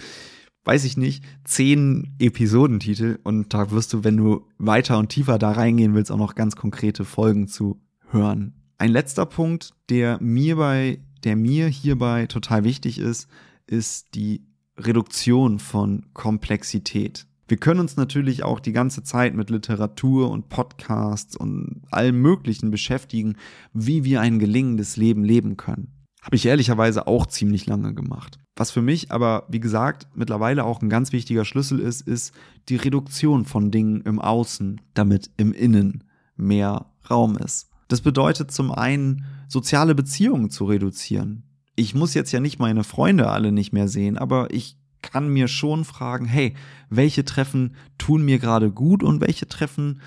weiß 0.66 0.84
ich 0.84 0.96
nicht, 0.96 1.22
zehn 1.44 2.14
Episodentitel 2.18 3.18
und 3.22 3.52
da 3.52 3.70
wirst 3.70 3.92
du, 3.92 4.02
wenn 4.02 4.16
du 4.16 4.46
weiter 4.56 4.98
und 4.98 5.10
tiefer 5.10 5.38
da 5.38 5.52
reingehen 5.52 5.94
willst, 5.94 6.10
auch 6.10 6.16
noch 6.16 6.34
ganz 6.34 6.56
konkrete 6.56 7.04
Folgen 7.04 7.48
zu 7.48 7.82
hören. 8.10 8.63
Ein 8.84 8.90
letzter 8.90 9.24
Punkt, 9.24 9.72
der 9.88 10.18
mir 10.20 10.56
bei, 10.56 10.98
der 11.24 11.36
mir 11.36 11.68
hierbei 11.68 12.26
total 12.26 12.64
wichtig 12.64 12.98
ist, 12.98 13.30
ist 13.66 14.14
die 14.14 14.44
Reduktion 14.76 15.58
von 15.58 16.04
Komplexität. 16.12 17.26
Wir 17.48 17.56
können 17.56 17.80
uns 17.80 17.96
natürlich 17.96 18.42
auch 18.42 18.60
die 18.60 18.74
ganze 18.74 19.02
Zeit 19.02 19.34
mit 19.34 19.48
Literatur 19.48 20.30
und 20.30 20.50
Podcasts 20.50 21.34
und 21.34 21.80
allem 21.90 22.20
Möglichen 22.20 22.70
beschäftigen, 22.70 23.36
wie 23.72 24.04
wir 24.04 24.20
ein 24.20 24.38
gelingendes 24.38 24.98
Leben 24.98 25.24
leben 25.24 25.56
können. 25.56 25.90
Habe 26.20 26.36
ich 26.36 26.44
ehrlicherweise 26.44 27.06
auch 27.06 27.24
ziemlich 27.24 27.64
lange 27.64 27.94
gemacht. 27.94 28.38
Was 28.54 28.70
für 28.70 28.82
mich 28.82 29.10
aber, 29.10 29.46
wie 29.48 29.60
gesagt, 29.60 30.08
mittlerweile 30.14 30.62
auch 30.62 30.82
ein 30.82 30.90
ganz 30.90 31.10
wichtiger 31.10 31.46
Schlüssel 31.46 31.80
ist, 31.80 32.02
ist 32.02 32.34
die 32.68 32.76
Reduktion 32.76 33.46
von 33.46 33.70
Dingen 33.70 34.02
im 34.02 34.20
Außen, 34.20 34.82
damit 34.92 35.30
im 35.38 35.54
Innen 35.54 36.04
mehr 36.36 36.84
Raum 37.08 37.38
ist. 37.38 37.70
Das 37.88 38.00
bedeutet 38.00 38.50
zum 38.50 38.72
einen, 38.72 39.24
soziale 39.48 39.94
Beziehungen 39.94 40.50
zu 40.50 40.64
reduzieren. 40.64 41.44
Ich 41.76 41.94
muss 41.94 42.14
jetzt 42.14 42.32
ja 42.32 42.40
nicht 42.40 42.58
meine 42.58 42.84
Freunde 42.84 43.28
alle 43.28 43.52
nicht 43.52 43.72
mehr 43.72 43.88
sehen, 43.88 44.16
aber 44.16 44.52
ich 44.52 44.76
kann 45.02 45.28
mir 45.28 45.48
schon 45.48 45.84
fragen, 45.84 46.24
hey, 46.24 46.54
welche 46.88 47.24
Treffen 47.24 47.74
tun 47.98 48.24
mir 48.24 48.38
gerade 48.38 48.70
gut 48.70 49.02
und 49.02 49.20
welche 49.20 49.46
Treffen 49.46 50.00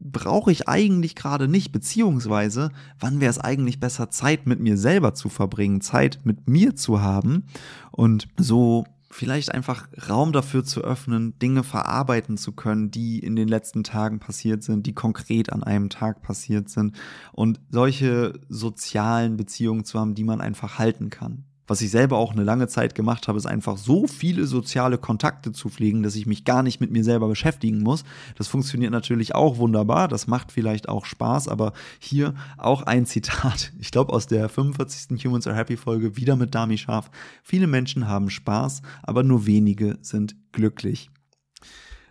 brauche 0.00 0.52
ich 0.52 0.68
eigentlich 0.68 1.16
gerade 1.16 1.48
nicht, 1.48 1.72
beziehungsweise 1.72 2.70
wann 3.00 3.20
wäre 3.20 3.30
es 3.30 3.38
eigentlich 3.38 3.80
besser, 3.80 4.10
Zeit 4.10 4.46
mit 4.46 4.60
mir 4.60 4.76
selber 4.76 5.14
zu 5.14 5.28
verbringen, 5.28 5.80
Zeit 5.80 6.20
mit 6.24 6.48
mir 6.48 6.76
zu 6.76 7.00
haben 7.00 7.44
und 7.90 8.28
so 8.36 8.84
vielleicht 9.10 9.52
einfach 9.52 9.88
Raum 10.08 10.32
dafür 10.32 10.64
zu 10.64 10.82
öffnen, 10.82 11.38
Dinge 11.38 11.64
verarbeiten 11.64 12.36
zu 12.36 12.52
können, 12.52 12.90
die 12.90 13.18
in 13.18 13.36
den 13.36 13.48
letzten 13.48 13.84
Tagen 13.84 14.20
passiert 14.20 14.62
sind, 14.62 14.86
die 14.86 14.94
konkret 14.94 15.52
an 15.52 15.62
einem 15.62 15.88
Tag 15.88 16.22
passiert 16.22 16.68
sind 16.68 16.96
und 17.32 17.60
solche 17.70 18.34
sozialen 18.48 19.36
Beziehungen 19.36 19.84
zu 19.84 19.98
haben, 19.98 20.14
die 20.14 20.24
man 20.24 20.40
einfach 20.40 20.78
halten 20.78 21.10
kann 21.10 21.47
was 21.68 21.82
ich 21.82 21.90
selber 21.90 22.16
auch 22.16 22.32
eine 22.32 22.42
lange 22.42 22.66
Zeit 22.66 22.94
gemacht 22.94 23.28
habe, 23.28 23.38
ist 23.38 23.46
einfach 23.46 23.76
so 23.76 24.06
viele 24.06 24.46
soziale 24.46 24.98
Kontakte 24.98 25.52
zu 25.52 25.68
pflegen, 25.68 26.02
dass 26.02 26.16
ich 26.16 26.26
mich 26.26 26.44
gar 26.44 26.62
nicht 26.62 26.80
mit 26.80 26.90
mir 26.90 27.04
selber 27.04 27.28
beschäftigen 27.28 27.82
muss. 27.82 28.04
Das 28.36 28.48
funktioniert 28.48 28.90
natürlich 28.90 29.34
auch 29.34 29.58
wunderbar, 29.58 30.08
das 30.08 30.26
macht 30.26 30.50
vielleicht 30.50 30.88
auch 30.88 31.04
Spaß, 31.04 31.46
aber 31.46 31.74
hier 31.98 32.34
auch 32.56 32.82
ein 32.82 33.06
Zitat, 33.06 33.72
ich 33.78 33.90
glaube 33.90 34.12
aus 34.12 34.26
der 34.26 34.48
45. 34.48 35.24
Humans 35.24 35.46
Are 35.46 35.56
Happy 35.56 35.76
Folge, 35.76 36.16
wieder 36.16 36.36
mit 36.36 36.54
Dami 36.54 36.78
Scharf. 36.78 37.10
Viele 37.42 37.66
Menschen 37.66 38.08
haben 38.08 38.30
Spaß, 38.30 38.82
aber 39.02 39.22
nur 39.22 39.46
wenige 39.46 39.98
sind 40.00 40.34
glücklich. 40.52 41.10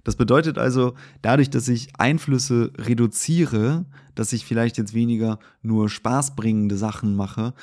Das 0.04 0.15
bedeutet 0.15 0.58
also, 0.58 0.93
dadurch, 1.22 1.50
dass 1.50 1.67
ich 1.67 1.89
Einflüsse 1.98 2.72
reduziere, 2.78 3.84
dass 4.15 4.32
ich 4.32 4.46
vielleicht 4.46 4.78
jetzt 4.78 4.93
weniger 4.93 5.38
nur 5.62 5.89
spaßbringende 5.89 6.78
Sachen 6.78 7.13
mache, 7.17 7.54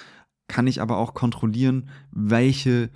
kann 0.55 0.69
ich 0.69 0.81
aber 0.81 0.99
auch 0.99 1.15
kontrollieren, 1.15 1.89
welche 2.13 2.89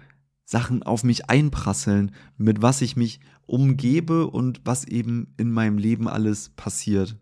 Sachen 0.45 0.85
auf 0.85 1.03
mich 1.03 1.29
einprasseln, 1.29 2.13
mit 2.37 2.63
was 2.63 2.83
ich 2.83 2.95
mich 2.95 3.19
umgebe 3.47 4.29
und 4.29 4.61
was 4.65 4.85
eben 4.85 5.35
in 5.39 5.51
meinem 5.51 5.77
Leben 5.77 6.07
alles 6.07 6.51
passiert. 6.51 7.17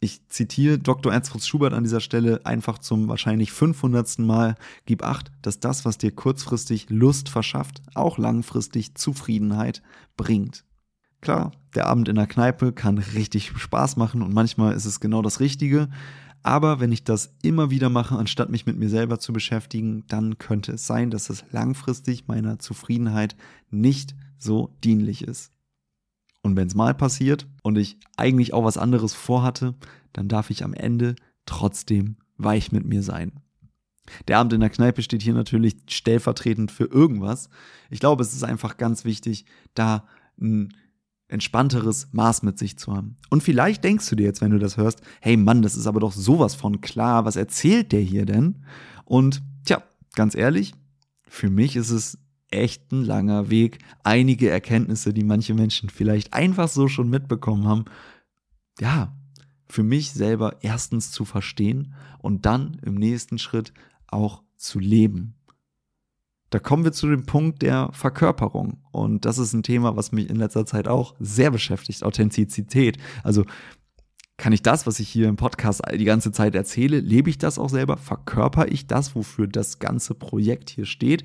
Ich 0.00 0.26
zitiere 0.26 0.80
Dr. 0.80 1.12
Ernst 1.12 1.30
Fritz 1.30 1.46
Schubert 1.46 1.74
an 1.74 1.84
dieser 1.84 2.00
Stelle 2.00 2.44
einfach 2.44 2.78
zum 2.78 3.06
wahrscheinlich 3.06 3.52
500. 3.52 4.18
Mal. 4.18 4.56
Gib 4.84 5.04
acht, 5.04 5.30
dass 5.42 5.60
das, 5.60 5.84
was 5.84 5.96
dir 5.96 6.10
kurzfristig 6.10 6.90
Lust 6.90 7.28
verschafft, 7.28 7.80
auch 7.94 8.18
langfristig 8.18 8.96
Zufriedenheit 8.96 9.80
bringt. 10.16 10.64
Klar, 11.20 11.52
der 11.76 11.86
Abend 11.86 12.08
in 12.08 12.16
der 12.16 12.26
Kneipe 12.26 12.72
kann 12.72 12.98
richtig 12.98 13.52
Spaß 13.56 13.96
machen 13.96 14.22
und 14.22 14.34
manchmal 14.34 14.74
ist 14.74 14.86
es 14.86 14.98
genau 14.98 15.22
das 15.22 15.38
Richtige. 15.38 15.88
Aber 16.42 16.80
wenn 16.80 16.92
ich 16.92 17.04
das 17.04 17.34
immer 17.42 17.70
wieder 17.70 17.90
mache, 17.90 18.16
anstatt 18.16 18.50
mich 18.50 18.66
mit 18.66 18.78
mir 18.78 18.88
selber 18.88 19.18
zu 19.18 19.32
beschäftigen, 19.32 20.04
dann 20.08 20.38
könnte 20.38 20.72
es 20.72 20.86
sein, 20.86 21.10
dass 21.10 21.30
es 21.30 21.44
langfristig 21.50 22.28
meiner 22.28 22.58
Zufriedenheit 22.58 23.36
nicht 23.70 24.14
so 24.38 24.74
dienlich 24.84 25.22
ist. 25.22 25.52
Und 26.42 26.56
wenn 26.56 26.68
es 26.68 26.74
mal 26.74 26.94
passiert 26.94 27.46
und 27.62 27.76
ich 27.76 27.98
eigentlich 28.16 28.54
auch 28.54 28.64
was 28.64 28.78
anderes 28.78 29.14
vorhatte, 29.14 29.74
dann 30.12 30.28
darf 30.28 30.50
ich 30.50 30.64
am 30.64 30.74
Ende 30.74 31.16
trotzdem 31.44 32.16
weich 32.36 32.72
mit 32.72 32.84
mir 32.84 33.02
sein. 33.02 33.32
Der 34.26 34.38
Abend 34.38 34.52
in 34.52 34.60
der 34.60 34.70
Kneipe 34.70 35.02
steht 35.02 35.22
hier 35.22 35.34
natürlich 35.34 35.76
stellvertretend 35.88 36.70
für 36.70 36.84
irgendwas. 36.84 37.50
Ich 37.90 38.00
glaube, 38.00 38.22
es 38.22 38.32
ist 38.32 38.44
einfach 38.44 38.76
ganz 38.76 39.04
wichtig, 39.04 39.44
da 39.74 40.06
ein 40.40 40.72
entspannteres 41.28 42.08
Maß 42.12 42.42
mit 42.42 42.58
sich 42.58 42.78
zu 42.78 42.94
haben. 42.94 43.16
Und 43.28 43.42
vielleicht 43.42 43.84
denkst 43.84 44.08
du 44.08 44.16
dir 44.16 44.24
jetzt, 44.24 44.40
wenn 44.40 44.50
du 44.50 44.58
das 44.58 44.76
hörst, 44.76 45.02
hey 45.20 45.36
Mann, 45.36 45.62
das 45.62 45.76
ist 45.76 45.86
aber 45.86 46.00
doch 46.00 46.12
sowas 46.12 46.54
von 46.54 46.80
klar, 46.80 47.24
was 47.24 47.36
erzählt 47.36 47.92
der 47.92 48.00
hier 48.00 48.24
denn? 48.24 48.64
Und 49.04 49.42
tja, 49.64 49.82
ganz 50.14 50.34
ehrlich, 50.34 50.74
für 51.28 51.50
mich 51.50 51.76
ist 51.76 51.90
es 51.90 52.18
echt 52.50 52.92
ein 52.92 53.04
langer 53.04 53.50
Weg, 53.50 53.78
einige 54.02 54.48
Erkenntnisse, 54.48 55.12
die 55.12 55.24
manche 55.24 55.54
Menschen 55.54 55.90
vielleicht 55.90 56.32
einfach 56.32 56.68
so 56.68 56.88
schon 56.88 57.10
mitbekommen 57.10 57.66
haben, 57.66 57.84
ja, 58.80 59.14
für 59.68 59.82
mich 59.82 60.12
selber 60.12 60.56
erstens 60.62 61.10
zu 61.10 61.26
verstehen 61.26 61.94
und 62.20 62.46
dann 62.46 62.78
im 62.82 62.94
nächsten 62.94 63.38
Schritt 63.38 63.74
auch 64.06 64.42
zu 64.56 64.78
leben. 64.78 65.34
Da 66.50 66.58
kommen 66.58 66.84
wir 66.84 66.92
zu 66.92 67.08
dem 67.08 67.26
Punkt 67.26 67.62
der 67.62 67.90
Verkörperung. 67.92 68.78
Und 68.90 69.24
das 69.24 69.38
ist 69.38 69.52
ein 69.52 69.62
Thema, 69.62 69.96
was 69.96 70.12
mich 70.12 70.30
in 70.30 70.36
letzter 70.36 70.64
Zeit 70.66 70.88
auch 70.88 71.14
sehr 71.18 71.50
beschäftigt. 71.50 72.02
Authentizität. 72.04 72.98
Also 73.22 73.44
Kann 74.38 74.52
ich 74.52 74.62
das, 74.62 74.86
was 74.86 75.00
ich 75.00 75.08
hier 75.08 75.28
im 75.28 75.34
Podcast 75.34 75.82
die 75.92 76.04
ganze 76.04 76.30
Zeit 76.30 76.54
erzähle, 76.54 77.00
lebe 77.00 77.28
ich 77.28 77.38
das 77.38 77.58
auch 77.58 77.68
selber? 77.68 77.96
Verkörper 77.96 78.68
ich 78.68 78.86
das, 78.86 79.16
wofür 79.16 79.48
das 79.48 79.80
ganze 79.80 80.14
Projekt 80.14 80.70
hier 80.70 80.86
steht? 80.86 81.24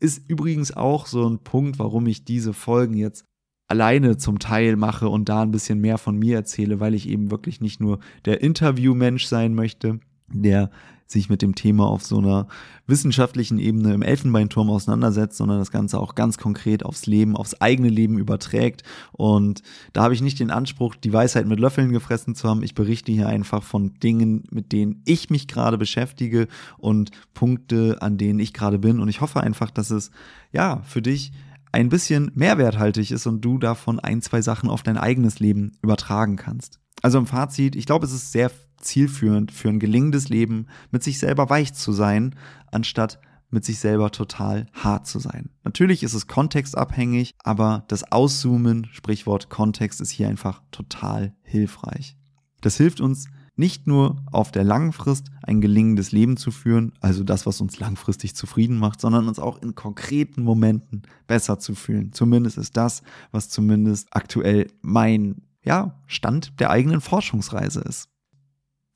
Ist 0.00 0.28
übrigens 0.28 0.74
auch 0.74 1.06
so 1.06 1.28
ein 1.28 1.40
Punkt, 1.40 1.78
warum 1.78 2.06
ich 2.06 2.24
diese 2.24 2.54
Folgen 2.54 2.94
jetzt 2.94 3.26
alleine 3.68 4.16
zum 4.16 4.38
Teil 4.38 4.76
mache 4.76 5.10
und 5.10 5.28
da 5.28 5.42
ein 5.42 5.50
bisschen 5.50 5.80
mehr 5.80 5.98
von 5.98 6.16
mir 6.18 6.36
erzähle, 6.36 6.80
weil 6.80 6.94
ich 6.94 7.08
eben 7.08 7.30
wirklich 7.30 7.60
nicht 7.60 7.78
nur 7.78 7.98
der 8.24 8.40
Interviewmensch 8.40 9.26
sein 9.26 9.54
möchte, 9.54 10.00
der 10.28 10.70
sich 11.06 11.28
mit 11.28 11.42
dem 11.42 11.54
Thema 11.54 11.86
auf 11.86 12.04
so 12.04 12.18
einer 12.18 12.48
wissenschaftlichen 12.86 13.58
Ebene 13.58 13.94
im 13.94 14.02
Elfenbeinturm 14.02 14.70
auseinandersetzt, 14.70 15.36
sondern 15.36 15.58
das 15.58 15.70
Ganze 15.70 16.00
auch 16.00 16.14
ganz 16.14 16.38
konkret 16.38 16.84
aufs 16.84 17.06
Leben, 17.06 17.36
aufs 17.36 17.60
eigene 17.60 17.88
Leben 17.88 18.18
überträgt. 18.18 18.82
Und 19.12 19.62
da 19.92 20.02
habe 20.02 20.14
ich 20.14 20.22
nicht 20.22 20.40
den 20.40 20.50
Anspruch, 20.50 20.94
die 20.94 21.12
Weisheit 21.12 21.46
mit 21.46 21.60
Löffeln 21.60 21.92
gefressen 21.92 22.34
zu 22.34 22.48
haben. 22.48 22.62
Ich 22.62 22.74
berichte 22.74 23.12
hier 23.12 23.28
einfach 23.28 23.62
von 23.62 23.94
Dingen, 24.00 24.44
mit 24.50 24.72
denen 24.72 25.02
ich 25.04 25.30
mich 25.30 25.48
gerade 25.48 25.78
beschäftige 25.78 26.48
und 26.78 27.10
Punkte, 27.34 27.98
an 28.00 28.18
denen 28.18 28.38
ich 28.38 28.52
gerade 28.52 28.78
bin. 28.78 29.00
Und 29.00 29.08
ich 29.08 29.20
hoffe 29.20 29.40
einfach, 29.40 29.70
dass 29.70 29.90
es 29.90 30.10
ja 30.52 30.82
für 30.84 31.02
dich 31.02 31.32
ein 31.72 31.88
bisschen 31.88 32.30
mehrwerthaltig 32.34 33.10
ist 33.10 33.26
und 33.26 33.42
du 33.42 33.58
davon 33.58 34.00
ein, 34.00 34.22
zwei 34.22 34.40
Sachen 34.40 34.70
auf 34.70 34.82
dein 34.82 34.96
eigenes 34.96 35.40
Leben 35.40 35.72
übertragen 35.82 36.36
kannst. 36.36 36.80
Also 37.02 37.18
im 37.18 37.26
Fazit, 37.26 37.76
ich 37.76 37.86
glaube, 37.86 38.06
es 38.06 38.12
ist 38.12 38.32
sehr 38.32 38.50
zielführend 38.86 39.52
für 39.52 39.68
ein 39.68 39.80
gelingendes 39.80 40.28
Leben, 40.28 40.66
mit 40.90 41.02
sich 41.02 41.18
selber 41.18 41.50
weich 41.50 41.74
zu 41.74 41.92
sein, 41.92 42.34
anstatt 42.70 43.20
mit 43.50 43.64
sich 43.64 43.78
selber 43.78 44.10
total 44.10 44.66
hart 44.72 45.06
zu 45.06 45.18
sein. 45.18 45.50
Natürlich 45.64 46.02
ist 46.02 46.14
es 46.14 46.26
kontextabhängig, 46.26 47.34
aber 47.44 47.84
das 47.88 48.10
Auszoomen, 48.10 48.88
Sprichwort 48.92 49.50
Kontext, 49.50 50.00
ist 50.00 50.10
hier 50.10 50.28
einfach 50.28 50.62
total 50.70 51.34
hilfreich. 51.42 52.16
Das 52.60 52.76
hilft 52.76 53.00
uns 53.00 53.28
nicht 53.56 53.86
nur 53.86 54.22
auf 54.30 54.52
der 54.52 54.64
langen 54.64 54.92
Frist 54.92 55.30
ein 55.42 55.60
gelingendes 55.60 56.12
Leben 56.12 56.36
zu 56.36 56.50
führen, 56.50 56.92
also 57.00 57.24
das, 57.24 57.46
was 57.46 57.60
uns 57.60 57.78
langfristig 57.78 58.36
zufrieden 58.36 58.78
macht, 58.78 59.00
sondern 59.00 59.28
uns 59.28 59.38
auch 59.38 59.62
in 59.62 59.74
konkreten 59.74 60.42
Momenten 60.42 61.02
besser 61.26 61.58
zu 61.58 61.74
fühlen. 61.74 62.12
Zumindest 62.12 62.58
ist 62.58 62.76
das, 62.76 63.02
was 63.30 63.48
zumindest 63.48 64.08
aktuell 64.10 64.66
mein 64.82 65.42
ja, 65.64 65.98
Stand 66.06 66.60
der 66.60 66.70
eigenen 66.70 67.00
Forschungsreise 67.00 67.80
ist. 67.80 68.08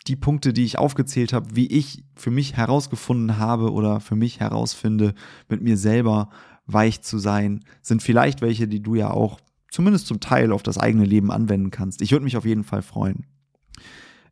Die 0.07 0.17
Punkte, 0.17 0.53
die 0.53 0.65
ich 0.65 0.79
aufgezählt 0.79 1.33
habe, 1.33 1.55
wie 1.55 1.67
ich 1.67 2.05
für 2.15 2.31
mich 2.31 2.57
herausgefunden 2.57 3.39
habe 3.39 3.73
oder 3.73 4.01
für 4.01 4.17
mich 4.17 4.41
herausfinde, 4.41 5.15
mit 5.49 5.63
mir 5.63 5.77
selber 5.77 6.31
weich 6.67 7.03
zu 7.03 7.19
sein, 7.19 7.65
sind 7.83 8.03
vielleicht 8.03 8.41
welche, 8.41 8.69
die 8.69 8.83
du 8.83 8.95
ja 8.95 9.11
auch 9.11 9.41
zumindest 9.71 10.07
zum 10.07 10.21
Teil 10.21 10.53
auf 10.53 10.63
das 10.63 10.79
eigene 10.79 11.05
Leben 11.05 11.31
anwenden 11.31 11.71
kannst. 11.71 12.03
Ich 12.03 12.13
würde 12.13 12.25
mich 12.25 12.37
auf 12.37 12.45
jeden 12.45 12.65
Fall 12.65 12.83
freuen. 12.83 13.27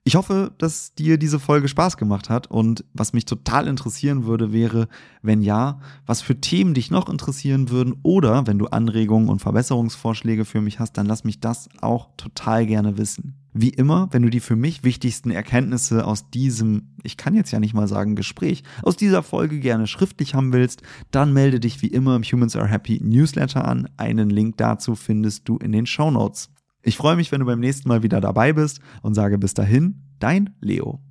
Ich 0.08 0.16
hoffe, 0.16 0.52
dass 0.56 0.94
dir 0.94 1.18
diese 1.18 1.38
Folge 1.38 1.68
Spaß 1.68 1.98
gemacht 1.98 2.30
hat 2.30 2.46
und 2.46 2.82
was 2.94 3.12
mich 3.12 3.26
total 3.26 3.68
interessieren 3.68 4.24
würde, 4.24 4.54
wäre, 4.54 4.88
wenn 5.20 5.42
ja, 5.42 5.80
was 6.06 6.22
für 6.22 6.40
Themen 6.40 6.72
dich 6.72 6.90
noch 6.90 7.10
interessieren 7.10 7.68
würden 7.68 7.94
oder 8.02 8.46
wenn 8.46 8.58
du 8.58 8.68
Anregungen 8.68 9.28
und 9.28 9.40
Verbesserungsvorschläge 9.40 10.46
für 10.46 10.62
mich 10.62 10.80
hast, 10.80 10.94
dann 10.94 11.04
lass 11.04 11.24
mich 11.24 11.40
das 11.40 11.68
auch 11.82 12.08
total 12.16 12.64
gerne 12.64 12.96
wissen. 12.96 13.34
Wie 13.52 13.68
immer, 13.68 14.08
wenn 14.10 14.22
du 14.22 14.30
die 14.30 14.40
für 14.40 14.56
mich 14.56 14.82
wichtigsten 14.82 15.30
Erkenntnisse 15.30 16.06
aus 16.06 16.30
diesem, 16.30 16.94
ich 17.02 17.18
kann 17.18 17.34
jetzt 17.34 17.50
ja 17.50 17.60
nicht 17.60 17.74
mal 17.74 17.86
sagen 17.86 18.16
Gespräch, 18.16 18.62
aus 18.82 18.96
dieser 18.96 19.22
Folge 19.22 19.60
gerne 19.60 19.86
schriftlich 19.86 20.34
haben 20.34 20.54
willst, 20.54 20.80
dann 21.10 21.34
melde 21.34 21.60
dich 21.60 21.82
wie 21.82 21.88
immer 21.88 22.16
im 22.16 22.22
Humans 22.22 22.56
Are 22.56 22.66
Happy 22.66 22.98
Newsletter 23.04 23.68
an. 23.68 23.90
Einen 23.98 24.30
Link 24.30 24.56
dazu 24.56 24.94
findest 24.94 25.46
du 25.50 25.58
in 25.58 25.72
den 25.72 25.84
Show 25.84 26.10
Notes. 26.10 26.48
Ich 26.88 26.96
freue 26.96 27.16
mich, 27.16 27.30
wenn 27.30 27.40
du 27.40 27.44
beim 27.44 27.60
nächsten 27.60 27.86
Mal 27.86 28.02
wieder 28.02 28.18
dabei 28.18 28.54
bist 28.54 28.80
und 29.02 29.12
sage 29.12 29.36
bis 29.36 29.52
dahin, 29.52 30.04
dein 30.20 30.56
Leo. 30.62 31.02